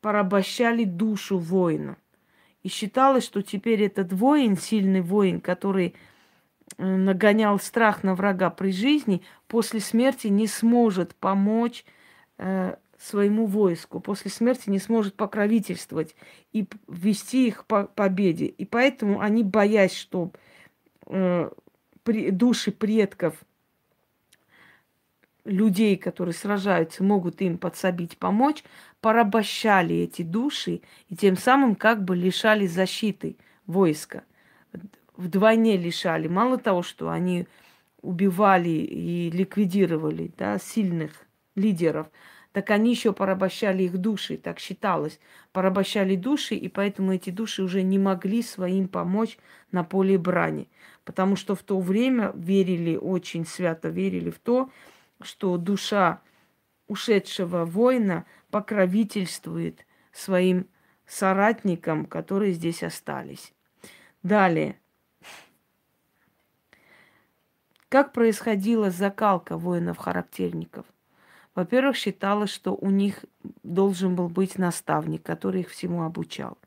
порабощали 0.00 0.84
душу 0.84 1.38
воина. 1.38 1.96
И 2.64 2.68
считалось, 2.68 3.24
что 3.24 3.42
теперь 3.42 3.82
этот 3.82 4.12
воин, 4.12 4.56
сильный 4.56 5.02
воин, 5.02 5.40
который 5.40 5.94
э, 6.78 6.84
нагонял 6.84 7.60
страх 7.60 8.02
на 8.02 8.14
врага 8.14 8.48
при 8.50 8.72
жизни, 8.72 9.22
после 9.46 9.80
смерти 9.80 10.28
не 10.28 10.46
сможет 10.46 11.14
помочь 11.14 11.84
э, 12.38 12.74
своему 12.98 13.44
войску, 13.44 14.00
после 14.00 14.30
смерти 14.30 14.70
не 14.70 14.78
сможет 14.78 15.14
покровительствовать 15.14 16.16
и 16.52 16.66
вести 16.88 17.48
их 17.48 17.66
по 17.66 17.84
победе. 17.84 18.46
И 18.46 18.64
поэтому 18.64 19.20
они, 19.20 19.42
боясь, 19.42 19.94
что 19.94 20.32
э, 21.06 21.50
при, 22.02 22.30
души 22.30 22.72
предков 22.72 23.36
людей, 25.44 25.96
которые 25.96 26.34
сражаются, 26.34 27.04
могут 27.04 27.40
им 27.42 27.58
подсобить, 27.58 28.18
помочь, 28.18 28.64
порабощали 29.00 29.96
эти 29.96 30.22
души 30.22 30.80
и 31.08 31.16
тем 31.16 31.36
самым 31.36 31.74
как 31.74 32.04
бы 32.04 32.16
лишали 32.16 32.66
защиты 32.66 33.36
войска. 33.66 34.24
Вдвойне 35.16 35.76
лишали. 35.76 36.26
Мало 36.28 36.58
того, 36.58 36.82
что 36.82 37.10
они 37.10 37.46
убивали 38.02 38.68
и 38.68 39.30
ликвидировали 39.30 40.32
да, 40.36 40.58
сильных 40.58 41.12
лидеров, 41.54 42.08
так 42.52 42.70
они 42.70 42.90
еще 42.90 43.12
порабощали 43.12 43.82
их 43.82 43.98
души, 43.98 44.36
так 44.36 44.60
считалось. 44.60 45.18
Порабощали 45.52 46.14
души, 46.14 46.54
и 46.54 46.68
поэтому 46.68 47.12
эти 47.12 47.30
души 47.30 47.62
уже 47.62 47.82
не 47.82 47.98
могли 47.98 48.42
своим 48.42 48.86
помочь 48.86 49.38
на 49.72 49.82
поле 49.82 50.18
брани. 50.18 50.68
Потому 51.04 51.34
что 51.34 51.56
в 51.56 51.62
то 51.62 51.80
время 51.80 52.32
верили, 52.34 52.96
очень 52.96 53.44
свято 53.44 53.88
верили 53.88 54.30
в 54.30 54.38
то, 54.38 54.70
что 55.20 55.56
душа 55.56 56.20
ушедшего 56.86 57.64
воина 57.64 58.26
покровительствует 58.50 59.86
своим 60.12 60.68
соратникам, 61.06 62.06
которые 62.06 62.52
здесь 62.52 62.82
остались. 62.82 63.52
Далее. 64.22 64.78
Как 67.88 68.12
происходила 68.12 68.90
закалка 68.90 69.56
воинов-характерников? 69.56 70.86
Во-первых, 71.54 71.96
считалось, 71.96 72.50
что 72.50 72.74
у 72.74 72.90
них 72.90 73.24
должен 73.62 74.16
был 74.16 74.28
быть 74.28 74.58
наставник, 74.58 75.22
который 75.22 75.60
их 75.60 75.70
всему 75.70 76.02
обучал. 76.02 76.58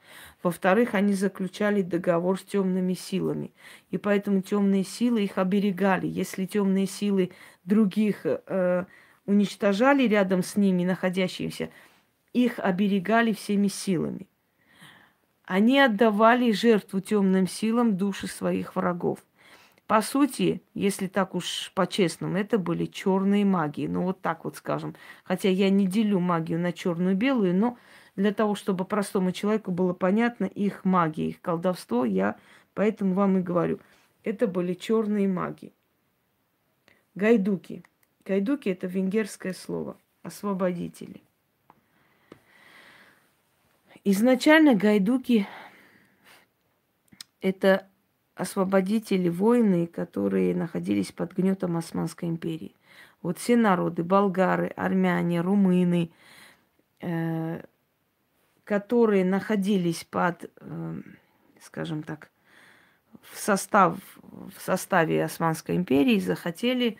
Во-вторых, 0.41 0.93
они 0.93 1.13
заключали 1.13 1.81
договор 1.81 2.39
с 2.39 2.43
темными 2.43 2.93
силами. 2.93 3.51
И 3.91 3.97
поэтому 3.97 4.41
темные 4.41 4.85
силы 4.85 5.23
их 5.23 5.37
оберегали. 5.37 6.07
Если 6.07 6.45
темные 6.45 6.85
силы 6.85 7.31
других 7.65 8.21
э, 8.23 8.85
уничтожали 9.25 10.07
рядом 10.07 10.41
с 10.41 10.55
ними 10.55 10.85
находящимся, 10.85 11.69
их 12.31 12.57
оберегали 12.57 13.33
всеми 13.33 13.67
силами. 13.67 14.27
Они 15.43 15.79
отдавали 15.79 16.51
жертву 16.51 17.01
темным 17.01 17.47
силам 17.47 17.97
души 17.97 18.27
своих 18.27 18.75
врагов. 18.75 19.19
По 19.87 20.01
сути, 20.01 20.61
если 20.73 21.07
так 21.07 21.33
уж 21.33 21.71
по-честному, 21.73 22.37
это 22.37 22.57
были 22.57 22.85
черные 22.85 23.45
магии. 23.45 23.87
Ну, 23.87 24.03
вот 24.03 24.21
так 24.21 24.43
вот 24.43 24.57
скажем. 24.57 24.95
Хотя 25.23 25.49
я 25.49 25.69
не 25.69 25.87
делю 25.87 26.19
магию 26.19 26.59
на 26.59 26.73
черную 26.73 27.13
и 27.13 27.17
белую, 27.17 27.55
но 27.55 27.77
для 28.17 28.33
того, 28.33 28.55
чтобы 28.55 28.83
простому 28.83 29.31
человеку 29.31 29.71
было 29.71 29.93
понятно 29.93 30.43
их 30.43 30.83
магия, 30.83 31.29
их 31.29 31.41
колдовство, 31.41 32.03
я 32.03 32.37
поэтому 32.73 33.13
вам 33.13 33.37
и 33.37 33.41
говорю. 33.41 33.79
Это 34.23 34.45
были 34.45 34.73
черные 34.73 35.29
маги. 35.29 35.71
Гайдуки. 37.15 37.83
Гайдуки 38.25 38.67
это 38.67 38.87
венгерское 38.87 39.53
слово. 39.53 39.95
Освободители. 40.21 41.21
Изначально 44.03 44.75
гайдуки 44.75 45.47
это 47.39 47.87
освободители, 48.37 49.29
воины, 49.29 49.87
которые 49.87 50.55
находились 50.55 51.11
под 51.11 51.33
гнетом 51.33 51.75
Османской 51.77 52.29
империи. 52.29 52.75
Вот 53.21 53.39
все 53.39 53.57
народы, 53.57 54.03
болгары, 54.03 54.67
армяне, 54.75 55.41
румыны, 55.41 56.11
э, 57.01 57.63
которые 58.63 59.25
находились 59.25 60.03
под, 60.03 60.51
э, 60.61 61.01
скажем 61.61 62.03
так, 62.03 62.29
в, 63.21 63.37
состав, 63.39 63.97
в 64.21 64.61
составе 64.61 65.23
Османской 65.23 65.75
империи, 65.75 66.19
захотели 66.19 66.97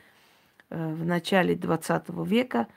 э, 0.70 0.94
в 0.94 1.06
начале 1.06 1.56
20 1.56 2.10
века 2.26 2.68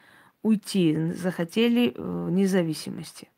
уйти, 0.42 1.12
захотели 1.12 1.94
э, 1.94 2.28
независимости. 2.30 3.28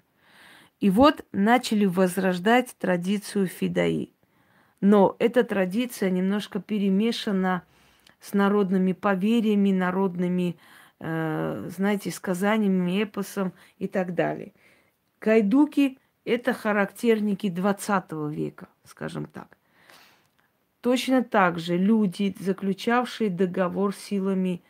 И 0.80 0.90
вот 0.90 1.24
начали 1.30 1.84
возрождать 1.84 2.74
традицию 2.76 3.46
фидаи– 3.46 4.11
но 4.82 5.16
эта 5.20 5.44
традиция 5.44 6.10
немножко 6.10 6.60
перемешана 6.60 7.62
с 8.20 8.34
народными 8.34 8.92
поверьями, 8.92 9.70
народными, 9.70 10.56
э, 10.98 11.68
знаете, 11.74 12.10
сказаниями, 12.10 13.02
эпосом 13.02 13.52
и 13.78 13.86
так 13.86 14.14
далее. 14.14 14.52
Гайдуки– 15.20 15.98
это 16.24 16.52
характерники 16.52 17.48
20 17.48 18.28
века, 18.28 18.68
скажем 18.84 19.26
так. 19.26 19.56
Точно 20.80 21.22
так 21.22 21.60
же 21.60 21.78
люди, 21.78 22.34
заключавшие 22.40 23.30
договор 23.30 23.94
силами 23.94 24.62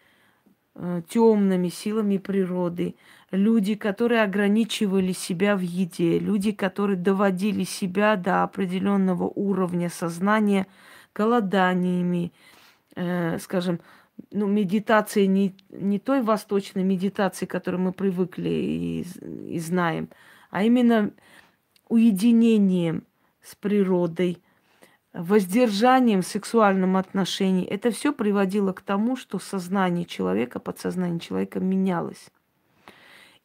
Э, 0.75 1.03
темными 1.07 1.69
силами 1.69 2.17
природы, 2.17 2.97
люди, 3.33 3.75
которые 3.75 4.23
ограничивали 4.23 5.13
себя 5.13 5.57
в 5.57 5.61
еде, 5.61 6.21
люди, 6.21 6.53
которые 6.53 6.97
доводили 6.97 7.65
себя 7.65 8.15
до 8.15 8.45
определенного 8.45 9.25
уровня 9.25 9.91
сознания 9.91 10.69
голоданиями, 11.15 12.33
э, 12.95 13.39
скажем, 13.39 13.81
ну, 14.31 14.47
медитации 14.47 15.27
не, 15.27 15.57
не 15.71 15.99
той 15.99 16.23
восточной 16.23 16.85
медитации, 16.85 17.47
к 17.47 17.51
которой 17.51 17.77
мы 17.77 17.93
привыкли 17.93 18.49
и, 18.49 19.07
и 19.49 19.59
знаем, 19.59 20.09
а 20.51 20.63
именно 20.63 21.11
уединением 21.89 23.03
с 23.43 23.57
природой– 23.57 24.39
воздержанием 25.13 26.23
в 26.23 26.27
сексуальном 26.27 26.97
отношении, 26.97 27.67
это 27.67 27.91
все 27.91 28.13
приводило 28.13 28.73
к 28.73 28.81
тому, 28.81 29.17
что 29.17 29.39
сознание 29.39 30.05
человека, 30.05 30.59
подсознание 30.59 31.21
человека 31.21 31.61
менялось. 31.61 32.31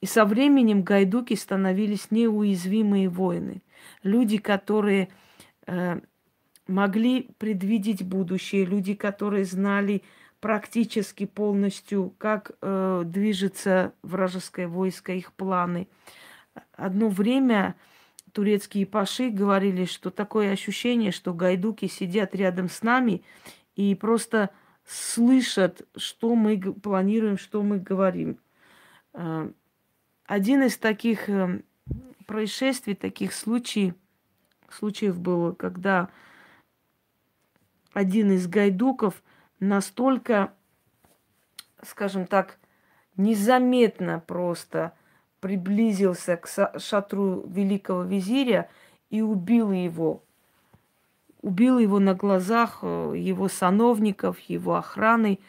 И 0.02 0.06
со 0.06 0.26
временем 0.26 0.84
гайдуки 0.84 1.34
становились 1.34 2.12
неуязвимые 2.12 3.10
воины. 3.10 3.64
Люди, 4.04 4.38
которые 4.38 5.10
э, 5.66 6.00
могли 6.68 7.30
предвидеть 7.40 8.04
будущее, 8.04 8.66
люди, 8.66 8.94
которые 8.94 9.46
знали 9.46 10.04
практически 10.40 11.26
полностью, 11.26 12.14
как 12.20 12.52
э, 12.62 13.04
движется 13.06 13.94
вражеское 14.04 14.68
войско, 14.68 15.14
их 15.14 15.34
планы. 15.34 15.88
Одно 16.74 17.10
время 17.10 17.76
турецкие 18.34 18.86
паши 18.86 19.30
говорили, 19.30 19.86
что 19.86 20.12
такое 20.12 20.52
ощущение, 20.52 21.12
что 21.12 21.34
гайдуки 21.34 21.88
сидят 21.88 22.36
рядом 22.36 22.70
с 22.70 22.84
нами 22.84 23.24
и 23.76 23.96
просто 23.96 24.52
слышат, 24.86 25.88
что 25.96 26.36
мы 26.36 26.60
планируем, 26.60 27.40
что 27.40 27.64
мы 27.64 27.80
говорим. 27.80 28.38
Один 30.28 30.62
из 30.64 30.78
таких 30.78 31.30
э, 31.30 31.62
происшествий, 32.26 32.96
таких 32.96 33.34
случаев, 33.34 33.96
случаев 34.70 35.18
было, 35.18 35.54
когда 35.54 36.10
один 37.94 38.32
из 38.34 38.46
гайдуков 38.48 39.24
настолько, 39.62 40.54
скажем 41.82 42.28
так, 42.28 42.60
незаметно 43.16 44.20
просто 44.20 44.94
приблизился 45.40 46.36
к 46.36 46.78
шатру 46.78 47.48
великого 47.48 48.04
визиря 48.04 48.70
и 49.10 49.22
убил 49.22 49.72
его. 49.72 50.24
Убил 51.42 51.80
его 51.80 52.00
на 52.00 52.14
глазах 52.14 52.80
э, 52.82 53.14
его 53.16 53.48
сановников, 53.48 54.40
его 54.42 54.76
охраны. 54.76 55.40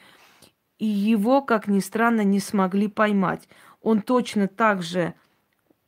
И 0.79 0.87
его, 0.87 1.43
как 1.43 1.67
ни 1.67 1.81
странно, 1.81 2.21
не 2.21 2.39
смогли 2.39 2.87
поймать. 2.87 3.49
Он 3.83 4.03
точно 4.03 4.49
так 4.49 4.83
же, 4.83 5.15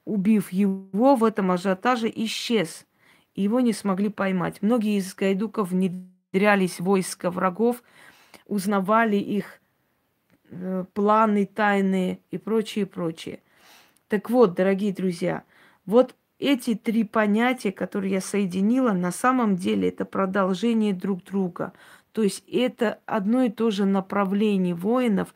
убив 0.05 0.53
его, 0.53 1.17
в 1.17 1.25
этом 1.25 1.51
ажиотаже 1.51 2.11
исчез. 2.15 2.87
И 3.35 3.43
его 3.43 3.61
не 3.61 3.73
смогли 3.73 4.09
поймать. 4.09 4.63
Многие 4.63 4.99
из 4.99 5.15
гайдуков 5.15 5.71
внедрялись 5.71 6.81
в 6.81 6.85
войска 6.85 7.31
врагов, 7.31 7.83
узнавали 8.47 9.17
их 9.17 9.61
э, 10.51 10.85
планы 10.93 11.47
тайные 11.47 12.21
и 12.31 12.39
прочее, 12.39 12.87
прочее. 12.87 13.41
Так 14.09 14.29
вот, 14.31 14.55
дорогие 14.55 14.93
друзья, 14.93 15.45
вот 15.87 16.17
эти 16.41 16.75
три 16.75 17.05
понятия, 17.05 17.71
которые 17.71 18.15
я 18.15 18.21
соединила, 18.21 18.93
на 18.93 19.13
самом 19.13 19.57
деле 19.57 19.89
это 19.89 20.05
продолжение 20.05 20.95
друг 20.95 21.23
друга. 21.23 21.73
То 22.13 22.23
есть 22.23 22.43
это 22.49 22.99
одно 23.07 23.45
и 23.45 23.51
то 23.51 23.71
же 23.71 23.85
направление 23.85 24.75
воинов, 24.75 25.35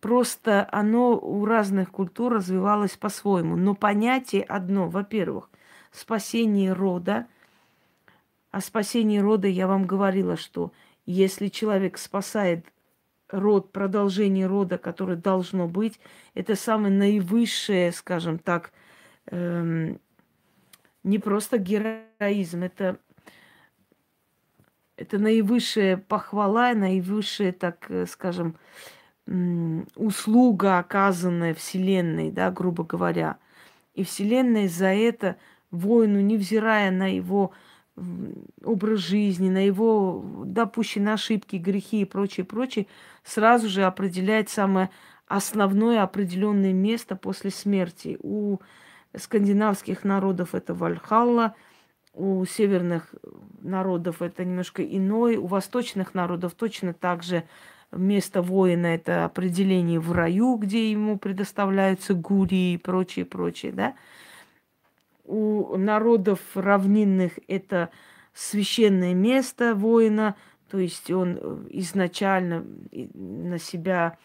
просто 0.00 0.68
оно 0.70 1.18
у 1.18 1.44
разных 1.44 1.90
культур 1.90 2.34
развивалось 2.34 2.96
по-своему. 2.96 3.56
Но 3.56 3.74
понятие 3.74 4.42
одно, 4.42 4.88
во-первых, 4.88 5.50
спасение 5.90 6.72
рода. 6.72 7.26
О 8.50 8.60
спасении 8.60 9.18
рода 9.18 9.48
я 9.48 9.66
вам 9.66 9.86
говорила, 9.86 10.36
что 10.36 10.72
если 11.06 11.48
человек 11.48 11.98
спасает 11.98 12.66
род, 13.28 13.72
продолжение 13.72 14.46
рода, 14.46 14.78
которое 14.78 15.16
должно 15.16 15.68
быть, 15.68 15.98
это 16.34 16.54
самое 16.54 16.94
наивысшее, 16.94 17.92
скажем 17.92 18.38
так, 18.38 18.72
эм, 19.26 20.00
не 21.02 21.18
просто 21.18 21.58
героизм, 21.58 22.62
это, 22.62 22.98
это 24.96 25.18
наивысшая 25.18 25.96
похвала, 25.96 26.74
наивысшая, 26.74 27.52
так 27.52 27.86
э, 27.90 28.06
скажем, 28.06 28.56
услуга, 29.26 30.78
оказанная 30.78 31.54
Вселенной, 31.54 32.30
да, 32.30 32.50
грубо 32.50 32.84
говоря. 32.84 33.38
И 33.94 34.04
Вселенная 34.04 34.68
за 34.68 34.88
это 34.88 35.36
воину, 35.70 36.20
невзирая 36.20 36.90
на 36.90 37.14
его 37.14 37.52
образ 38.64 39.00
жизни, 39.00 39.50
на 39.50 39.64
его 39.64 40.24
допущенные 40.44 41.14
ошибки, 41.14 41.56
грехи 41.56 42.02
и 42.02 42.06
прочее, 42.06 42.44
прочее, 42.44 42.86
сразу 43.22 43.68
же 43.68 43.84
определяет 43.84 44.48
самое 44.48 44.90
основное 45.26 46.02
определенное 46.02 46.72
место 46.72 47.16
после 47.16 47.50
смерти. 47.50 48.18
У 48.22 48.58
скандинавских 49.16 50.04
народов 50.04 50.54
это 50.54 50.74
Вальхалла, 50.74 51.54
у 52.14 52.44
северных 52.44 53.14
народов 53.60 54.20
это 54.20 54.44
немножко 54.44 54.82
иной, 54.82 55.36
у 55.36 55.46
восточных 55.46 56.14
народов 56.14 56.54
точно 56.54 56.92
так 56.92 57.22
же 57.22 57.44
место 57.92 58.42
воина 58.42 58.86
это 58.86 59.24
определение 59.24 60.00
в 60.00 60.12
раю, 60.12 60.56
где 60.56 60.90
ему 60.90 61.18
предоставляются 61.18 62.14
гури 62.14 62.74
и 62.74 62.78
прочее, 62.78 63.24
прочее, 63.24 63.72
да 63.72 63.94
у 65.24 65.76
народов 65.76 66.40
равнинных 66.54 67.32
это 67.48 67.90
священное 68.34 69.14
место 69.14 69.74
воина, 69.74 70.36
то 70.70 70.78
есть 70.78 71.10
он 71.10 71.38
э, 71.40 71.66
изначально 71.70 72.64
на 73.14 73.58
себя 73.58 74.18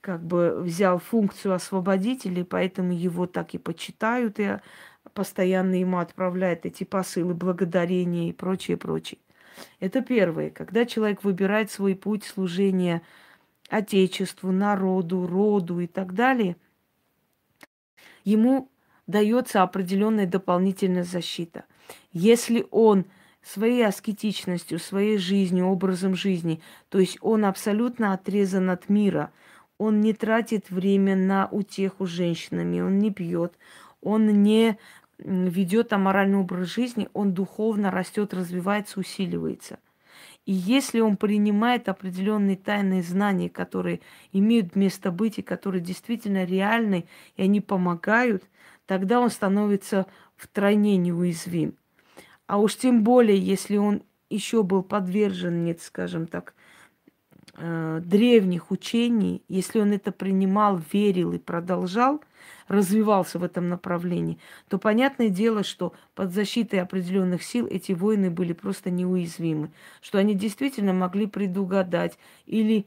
как 0.00 0.22
бы 0.22 0.60
взял 0.60 0.98
функцию 0.98 1.54
освободителя, 1.54 2.44
поэтому 2.44 2.92
его 2.92 3.26
так 3.26 3.54
и 3.54 3.58
почитают, 3.58 4.38
и 4.38 4.58
постоянно 5.14 5.74
ему 5.74 5.98
отправляют 5.98 6.66
эти 6.66 6.84
посылы 6.84 7.34
благодарения 7.34 8.28
и 8.28 8.32
прочее, 8.32 8.76
прочее. 8.76 9.18
Это 9.80 10.00
первое. 10.00 10.50
Когда 10.50 10.84
человек 10.84 11.24
выбирает 11.24 11.70
свой 11.70 11.94
путь 11.94 12.24
служения 12.24 13.02
Отечеству, 13.68 14.52
народу, 14.52 15.26
роду 15.26 15.80
и 15.80 15.86
так 15.86 16.14
далее, 16.14 16.56
ему 18.24 18.70
дается 19.06 19.62
определенная 19.62 20.26
дополнительная 20.26 21.04
защита. 21.04 21.64
Если 22.12 22.66
он 22.70 23.06
своей 23.42 23.86
аскетичностью, 23.86 24.78
своей 24.78 25.18
жизнью, 25.18 25.66
образом 25.66 26.14
жизни, 26.14 26.60
то 26.88 26.98
есть 26.98 27.18
он 27.20 27.44
абсолютно 27.44 28.12
отрезан 28.12 28.70
от 28.70 28.88
мира, 28.88 29.32
он 29.76 30.00
не 30.00 30.14
тратит 30.14 30.70
время 30.70 31.16
на 31.16 31.48
утеху 31.50 32.06
с 32.06 32.10
женщинами, 32.10 32.80
он 32.80 32.98
не 32.98 33.10
пьет, 33.10 33.58
он 34.00 34.42
не 34.42 34.78
ведет 35.18 35.92
аморальный 35.92 36.38
образ 36.38 36.68
жизни, 36.68 37.08
он 37.12 37.32
духовно 37.32 37.90
растет, 37.90 38.34
развивается, 38.34 39.00
усиливается. 39.00 39.78
И 40.46 40.52
если 40.52 41.00
он 41.00 41.16
принимает 41.16 41.88
определенные 41.88 42.56
тайные 42.56 43.02
знания, 43.02 43.48
которые 43.48 44.00
имеют 44.32 44.76
место 44.76 45.10
быть 45.10 45.38
и 45.38 45.42
которые 45.42 45.80
действительно 45.80 46.44
реальны, 46.44 47.06
и 47.36 47.42
они 47.42 47.60
помогают, 47.60 48.44
тогда 48.86 49.20
он 49.20 49.30
становится 49.30 50.06
втройне 50.36 50.96
неуязвим. 50.98 51.74
А 52.46 52.58
уж 52.58 52.76
тем 52.76 53.02
более, 53.02 53.38
если 53.38 53.78
он 53.78 54.02
еще 54.28 54.62
был 54.62 54.82
подвержен, 54.82 55.64
нет, 55.64 55.80
скажем 55.80 56.26
так, 56.26 56.54
э, 57.56 58.02
древних 58.04 58.70
учений, 58.70 59.42
если 59.48 59.80
он 59.80 59.92
это 59.92 60.12
принимал, 60.12 60.80
верил 60.92 61.32
и 61.32 61.38
продолжал, 61.38 62.20
развивался 62.68 63.38
в 63.38 63.44
этом 63.44 63.68
направлении, 63.68 64.38
то 64.68 64.78
понятное 64.78 65.28
дело, 65.28 65.62
что 65.62 65.94
под 66.14 66.32
защитой 66.32 66.80
определенных 66.80 67.42
сил 67.42 67.66
эти 67.66 67.92
воины 67.92 68.30
были 68.30 68.52
просто 68.52 68.90
неуязвимы, 68.90 69.70
что 70.00 70.18
они 70.18 70.34
действительно 70.34 70.92
могли 70.92 71.26
предугадать 71.26 72.18
или 72.46 72.86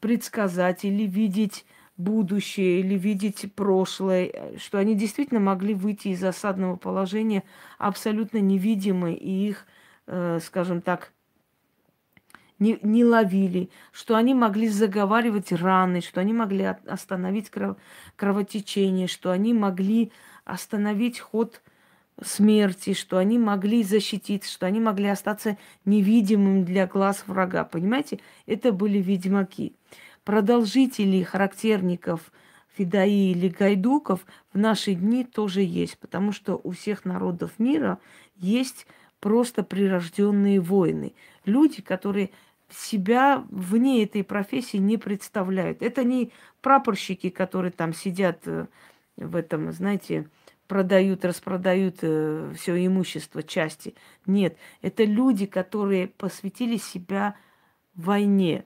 предсказать, 0.00 0.84
или 0.84 1.04
видеть 1.04 1.64
будущее 1.96 2.80
или 2.80 2.94
видеть 2.94 3.52
прошлое, 3.54 4.58
что 4.58 4.78
они 4.78 4.94
действительно 4.94 5.40
могли 5.40 5.74
выйти 5.74 6.08
из 6.08 6.22
осадного 6.22 6.76
положения 6.76 7.42
абсолютно 7.78 8.38
невидимые, 8.38 9.16
и 9.16 9.48
их, 9.48 9.66
э, 10.06 10.38
скажем 10.42 10.82
так, 10.82 11.12
не, 12.58 12.78
не 12.82 13.04
ловили, 13.04 13.70
что 13.92 14.16
они 14.16 14.34
могли 14.34 14.68
заговаривать 14.68 15.52
раны, 15.52 16.00
что 16.00 16.20
они 16.20 16.32
могли 16.32 16.64
остановить 16.86 17.50
кров, 17.50 17.76
кровотечение, 18.16 19.08
что 19.08 19.30
они 19.30 19.52
могли 19.52 20.12
остановить 20.44 21.18
ход 21.18 21.60
смерти, 22.22 22.94
что 22.94 23.18
они 23.18 23.38
могли 23.38 23.82
защититься, 23.82 24.50
что 24.50 24.66
они 24.66 24.80
могли 24.80 25.08
остаться 25.08 25.58
невидимым 25.84 26.64
для 26.64 26.86
глаз 26.86 27.24
врага. 27.26 27.64
Понимаете, 27.64 28.20
это 28.46 28.72
были 28.72 28.98
ведьмаки 28.98 29.74
продолжителей, 30.26 31.22
характерников 31.22 32.32
Фидаи 32.76 33.30
или 33.30 33.48
Гайдуков 33.48 34.26
в 34.52 34.58
наши 34.58 34.94
дни 34.94 35.24
тоже 35.24 35.62
есть, 35.62 35.98
потому 35.98 36.32
что 36.32 36.60
у 36.62 36.72
всех 36.72 37.04
народов 37.04 37.52
мира 37.58 37.98
есть 38.34 38.86
просто 39.20 39.62
прирожденные 39.62 40.60
воины. 40.60 41.14
Люди, 41.44 41.80
которые 41.80 42.30
себя 42.70 43.44
вне 43.50 44.04
этой 44.04 44.24
профессии 44.24 44.78
не 44.78 44.96
представляют. 44.96 45.82
Это 45.82 46.04
не 46.04 46.32
прапорщики, 46.60 47.30
которые 47.30 47.72
там 47.72 47.92
сидят 47.92 48.40
э, 48.46 48.66
в 49.16 49.36
этом, 49.36 49.72
знаете, 49.72 50.28
продают, 50.66 51.24
распродают 51.24 51.98
э, 52.02 52.52
все 52.56 52.84
имущество, 52.84 53.42
части. 53.42 53.94
Нет, 54.26 54.56
это 54.82 55.04
люди, 55.04 55.46
которые 55.46 56.08
посвятили 56.08 56.76
себя 56.76 57.36
войне, 57.94 58.64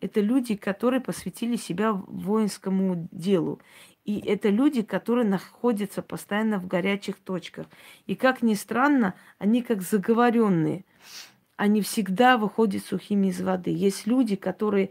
это 0.00 0.20
люди, 0.20 0.56
которые 0.56 1.00
посвятили 1.00 1.56
себя 1.56 1.92
воинскому 1.92 3.08
делу. 3.12 3.60
И 4.04 4.20
это 4.20 4.50
люди, 4.50 4.82
которые 4.82 5.26
находятся 5.26 6.02
постоянно 6.02 6.58
в 6.58 6.66
горячих 6.66 7.16
точках. 7.16 7.66
И 8.06 8.14
как 8.14 8.42
ни 8.42 8.54
странно, 8.54 9.14
они 9.38 9.62
как 9.62 9.82
заговоренные. 9.82 10.84
Они 11.56 11.80
всегда 11.80 12.36
выходят 12.36 12.84
сухими 12.84 13.28
из 13.28 13.40
воды. 13.40 13.70
Есть 13.70 14.06
люди, 14.06 14.36
которые 14.36 14.90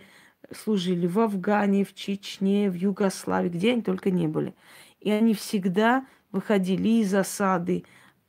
служили 0.52 1.08
в 1.08 1.20
Афгане, 1.20 1.84
в 1.84 1.94
Чечне, 1.94 2.70
в 2.70 2.76
Югославии, 2.76 3.50
где 3.50 3.74
они 3.74 3.82
только 3.82 4.12
не 4.12 4.28
были. 4.28 4.56
И 5.00 5.12
они 5.12 5.34
всегда 5.34 6.06
выходили 6.32 7.02
из 7.02 7.14
осады, 7.14 7.86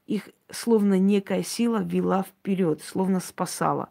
их 0.07 0.29
словно 0.51 0.99
некая 0.99 1.43
сила 1.43 1.83
вела 1.83 2.23
вперед, 2.23 2.81
словно 2.83 3.19
спасала. 3.19 3.89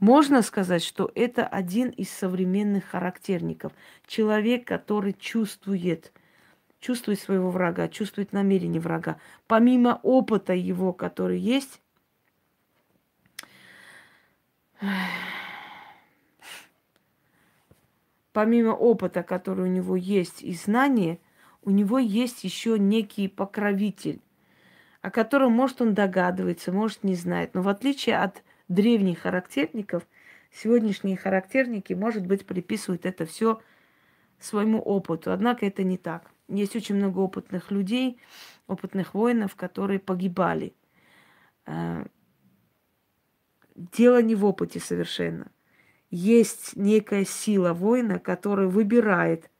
Можно 0.00 0.42
сказать, 0.42 0.82
что 0.82 1.10
это 1.14 1.46
один 1.46 1.90
из 1.90 2.10
современных 2.10 2.86
характерников. 2.86 3.72
Человек, 4.06 4.66
который 4.66 5.12
чувствует, 5.12 6.12
чувствует 6.80 7.20
своего 7.20 7.50
врага, 7.50 7.86
чувствует 7.88 8.32
намерение 8.32 8.80
врага. 8.80 9.18
Помимо 9.46 10.00
опыта 10.02 10.52
его, 10.52 10.92
который 10.92 11.38
есть, 11.38 11.80
помимо 18.32 18.70
опыта, 18.70 19.22
который 19.22 19.64
у 19.64 19.68
него 19.68 19.96
есть, 19.96 20.42
и 20.42 20.54
знания, 20.54 21.18
у 21.62 21.70
него 21.70 21.98
есть 21.98 22.44
еще 22.44 22.78
некий 22.78 23.28
покровитель, 23.28 24.20
о 25.00 25.10
котором, 25.10 25.52
может, 25.52 25.80
он 25.82 25.94
догадывается, 25.94 26.72
может, 26.72 27.04
не 27.04 27.14
знает. 27.14 27.54
Но 27.54 27.62
в 27.62 27.68
отличие 27.68 28.18
от 28.18 28.42
древних 28.68 29.20
характерников, 29.20 30.06
сегодняшние 30.50 31.16
характерники, 31.16 31.92
может 31.92 32.26
быть, 32.26 32.46
приписывают 32.46 33.06
это 33.06 33.26
все 33.26 33.60
своему 34.38 34.80
опыту. 34.80 35.32
Однако 35.32 35.66
это 35.66 35.84
не 35.84 35.98
так. 35.98 36.30
Есть 36.48 36.74
очень 36.74 36.96
много 36.96 37.20
опытных 37.20 37.70
людей, 37.70 38.18
опытных 38.66 39.14
воинов, 39.14 39.54
которые 39.54 39.98
погибали. 40.00 40.74
Дело 43.74 44.20
не 44.22 44.34
в 44.34 44.44
опыте 44.44 44.80
совершенно. 44.80 45.50
Есть 46.10 46.76
некая 46.76 47.24
сила 47.24 47.72
воина, 47.72 48.18
которая 48.18 48.66
выбирает, 48.66 49.50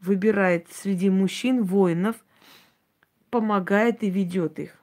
выбирает 0.00 0.68
среди 0.72 1.10
мужчин 1.10 1.64
воинов, 1.64 2.16
помогает 3.30 4.02
и 4.02 4.08
ведет 4.08 4.58
их, 4.58 4.76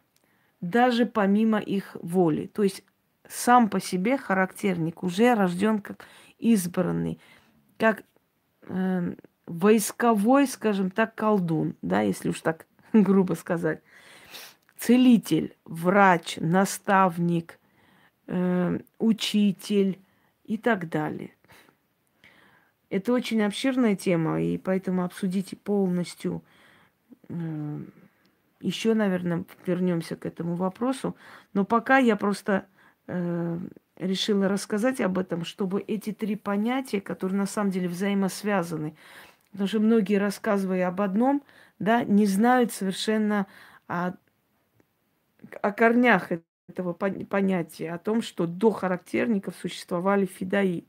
даже 0.61 1.07
помимо 1.07 1.59
их 1.59 1.97
воли. 1.99 2.45
То 2.45 2.61
есть 2.61 2.83
сам 3.27 3.69
по 3.69 3.79
себе 3.79 4.17
характерник 4.17 5.01
уже 5.01 5.33
рожден 5.33 5.79
как 5.79 6.05
избранный, 6.37 7.19
как 7.77 8.03
э, 8.67 9.15
войсковой, 9.47 10.47
скажем 10.47 10.91
так, 10.91 11.15
колдун, 11.15 11.75
да, 11.81 12.01
если 12.01 12.29
уж 12.29 12.41
так 12.41 12.67
грубо 12.93 13.33
сказать. 13.33 13.81
Целитель, 14.77 15.55
врач, 15.65 16.37
наставник, 16.37 17.57
э, 18.27 18.79
учитель 18.99 19.99
и 20.45 20.57
так 20.57 20.89
далее. 20.89 21.31
Это 22.89 23.11
очень 23.13 23.41
обширная 23.41 23.95
тема, 23.95 24.41
и 24.41 24.57
поэтому 24.57 25.03
обсудите 25.03 25.55
полностью. 25.55 26.43
Э, 27.29 27.79
еще, 28.59 28.93
наверное, 28.93 29.43
вернемся 29.65 30.15
к 30.15 30.25
этому 30.25 30.55
вопросу. 30.55 31.15
Но 31.53 31.65
пока 31.65 31.97
я 31.97 32.15
просто 32.15 32.65
э, 33.07 33.59
решила 33.97 34.47
рассказать 34.47 35.01
об 35.01 35.17
этом, 35.17 35.43
чтобы 35.43 35.81
эти 35.81 36.13
три 36.13 36.35
понятия, 36.35 37.01
которые 37.01 37.37
на 37.37 37.45
самом 37.45 37.71
деле 37.71 37.87
взаимосвязаны, 37.87 38.95
потому 39.51 39.67
что 39.67 39.79
многие, 39.79 40.17
рассказывая 40.17 40.87
об 40.87 41.01
одном, 41.01 41.43
да, 41.79 42.03
не 42.03 42.25
знают 42.25 42.71
совершенно 42.71 43.47
о, 43.87 44.13
о 45.61 45.71
корнях 45.71 46.29
этого 46.73 46.93
понятия, 46.93 47.91
о 47.91 47.97
том, 47.97 48.21
что 48.21 48.47
до 48.47 48.71
характерников 48.71 49.55
существовали 49.55 50.25
фидаи. 50.25 50.85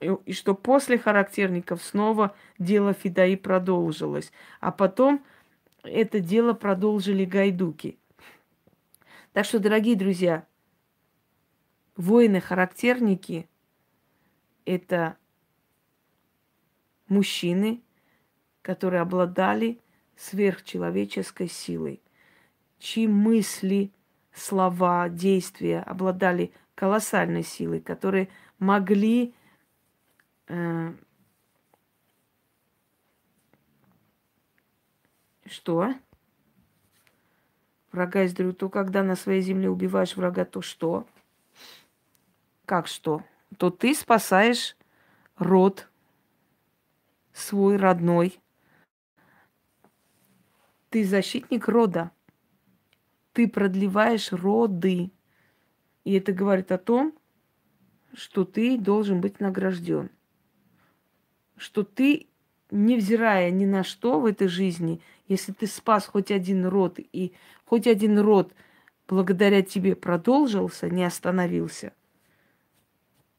И, 0.00 0.10
и 0.26 0.32
что 0.32 0.54
после 0.54 0.98
характерников 0.98 1.82
снова 1.82 2.34
дело 2.58 2.92
фидаи 2.92 3.36
продолжилось. 3.36 4.32
А 4.60 4.70
потом 4.70 5.24
это 5.82 6.20
дело 6.20 6.52
продолжили 6.52 7.24
гайдуки. 7.24 7.98
Так 9.32 9.46
что, 9.46 9.58
дорогие 9.58 9.96
друзья, 9.96 10.46
воины-характерники– 11.96 13.48
это 14.64 15.16
мужчины, 17.08 17.82
которые 18.62 19.02
обладали 19.02 19.80
сверхчеловеческой 20.16 21.48
силой, 21.48 22.00
чьи 22.78 23.06
мысли, 23.06 23.90
слова, 24.34 25.08
действия 25.08 25.80
обладали 25.80 26.52
колоссальной 26.74 27.42
силой, 27.42 27.80
которые 27.80 28.28
могли 28.58 29.34
э, 30.48 30.92
что? 35.46 35.94
Врага 37.92 38.24
из 38.24 38.34
то 38.34 38.68
когда 38.68 39.04
на 39.04 39.14
своей 39.14 39.40
земле 39.40 39.70
убиваешь 39.70 40.16
врага, 40.16 40.44
то 40.44 40.62
что? 40.62 41.06
Как 42.66 42.88
что? 42.88 43.22
То 43.56 43.70
ты 43.70 43.94
спасаешь 43.94 44.76
род 45.36 45.88
свой 47.32 47.76
родной, 47.76 48.40
ты 50.90 51.04
защитник 51.04 51.68
рода. 51.68 52.10
Ты 53.34 53.48
продлеваешь 53.48 54.32
роды. 54.32 55.10
И 56.04 56.14
это 56.14 56.32
говорит 56.32 56.72
о 56.72 56.78
том, 56.78 57.12
что 58.14 58.44
ты 58.44 58.78
должен 58.78 59.20
быть 59.20 59.40
награжден. 59.40 60.08
Что 61.56 61.82
ты, 61.82 62.28
невзирая 62.70 63.50
ни 63.50 63.66
на 63.66 63.82
что 63.82 64.20
в 64.20 64.26
этой 64.26 64.48
жизни, 64.48 65.00
если 65.26 65.52
ты 65.52 65.66
спас 65.66 66.06
хоть 66.06 66.30
один 66.30 66.64
род, 66.66 66.98
и 66.98 67.34
хоть 67.64 67.86
один 67.86 68.18
род 68.18 68.52
благодаря 69.08 69.62
тебе 69.62 69.96
продолжился, 69.96 70.88
не 70.88 71.04
остановился, 71.04 71.92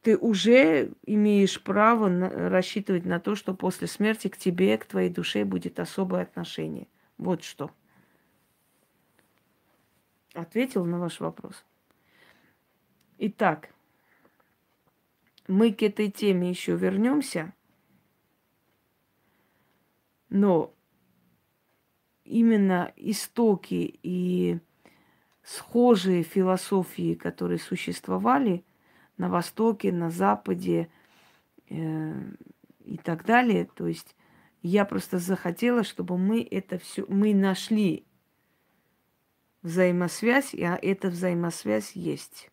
ты 0.01 0.17
уже 0.17 0.91
имеешь 1.05 1.61
право 1.63 2.09
на, 2.09 2.29
рассчитывать 2.29 3.05
на 3.05 3.19
то, 3.19 3.35
что 3.35 3.53
после 3.53 3.87
смерти 3.87 4.27
к 4.27 4.37
тебе, 4.37 4.77
к 4.77 4.85
твоей 4.85 5.09
душе 5.09 5.45
будет 5.45 5.79
особое 5.79 6.23
отношение. 6.23 6.87
Вот 7.17 7.43
что. 7.43 7.71
Ответил 10.36 10.83
на 10.86 10.99
ваш 10.99 11.21
вопрос. 11.21 11.63
Итак, 13.17 13.69
мы 15.47 15.71
к 15.71 15.81
этой 15.81 16.11
теме 16.11 16.49
еще 16.49 16.75
вернемся, 16.75 17.53
но 20.29 20.73
именно 22.25 22.91
истоки 22.97 23.97
и 24.03 24.59
схожие 25.41 26.23
философии, 26.23 27.13
которые 27.13 27.59
существовали 27.59 28.65
на 29.17 29.29
Востоке, 29.29 29.93
на 29.93 30.09
Западе 30.09 30.89
э, 31.69 32.13
и 32.83 32.97
так 32.97 33.23
далее, 33.23 33.69
то 33.73 33.88
есть 33.88 34.17
я 34.61 34.83
просто 34.83 35.19
захотела, 35.19 35.86
чтобы 35.86 36.17
мы 36.17 36.45
это 36.49 36.77
все, 36.77 37.05
мы 37.07 37.33
нашли 37.33 38.03
взаимосвязь, 39.66 40.53
и 40.53 40.61
эта 40.61 41.09
взаимосвязь 41.09 41.93
есть. 41.93 42.49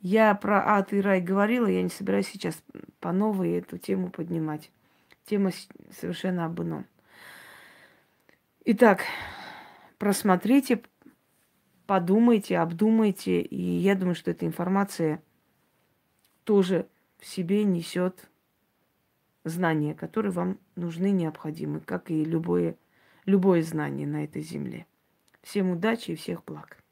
Я 0.00 0.34
про 0.34 0.76
ад 0.76 0.92
и 0.92 1.00
рай 1.00 1.20
говорила, 1.20 1.66
я 1.66 1.82
не 1.82 1.88
собираюсь 1.88 2.28
сейчас 2.28 2.62
по 3.00 3.12
новой 3.12 3.52
эту 3.52 3.78
тему 3.78 4.10
поднимать. 4.10 4.70
Тема 5.24 5.50
совершенно 5.98 6.44
об 6.44 6.60
ином. 6.60 6.86
Итак, 8.66 9.04
просмотрите, 9.98 10.82
подумайте, 11.86 12.58
обдумайте, 12.58 13.40
и 13.40 13.62
я 13.62 13.94
думаю, 13.94 14.14
что 14.14 14.32
эта 14.32 14.44
информация 14.44 15.22
тоже 16.42 16.86
в 17.18 17.26
себе 17.26 17.64
несет 17.64 18.28
знания, 19.44 19.94
которые 19.94 20.32
вам 20.32 20.58
нужны, 20.76 21.10
необходимы, 21.12 21.80
как 21.80 22.10
и 22.10 22.24
любое, 22.24 22.76
любое 23.26 23.62
знание 23.62 24.06
на 24.06 24.24
этой 24.24 24.42
земле. 24.42 24.86
Всем 25.42 25.70
удачи 25.70 26.12
и 26.12 26.16
всех 26.16 26.44
благ. 26.44 26.83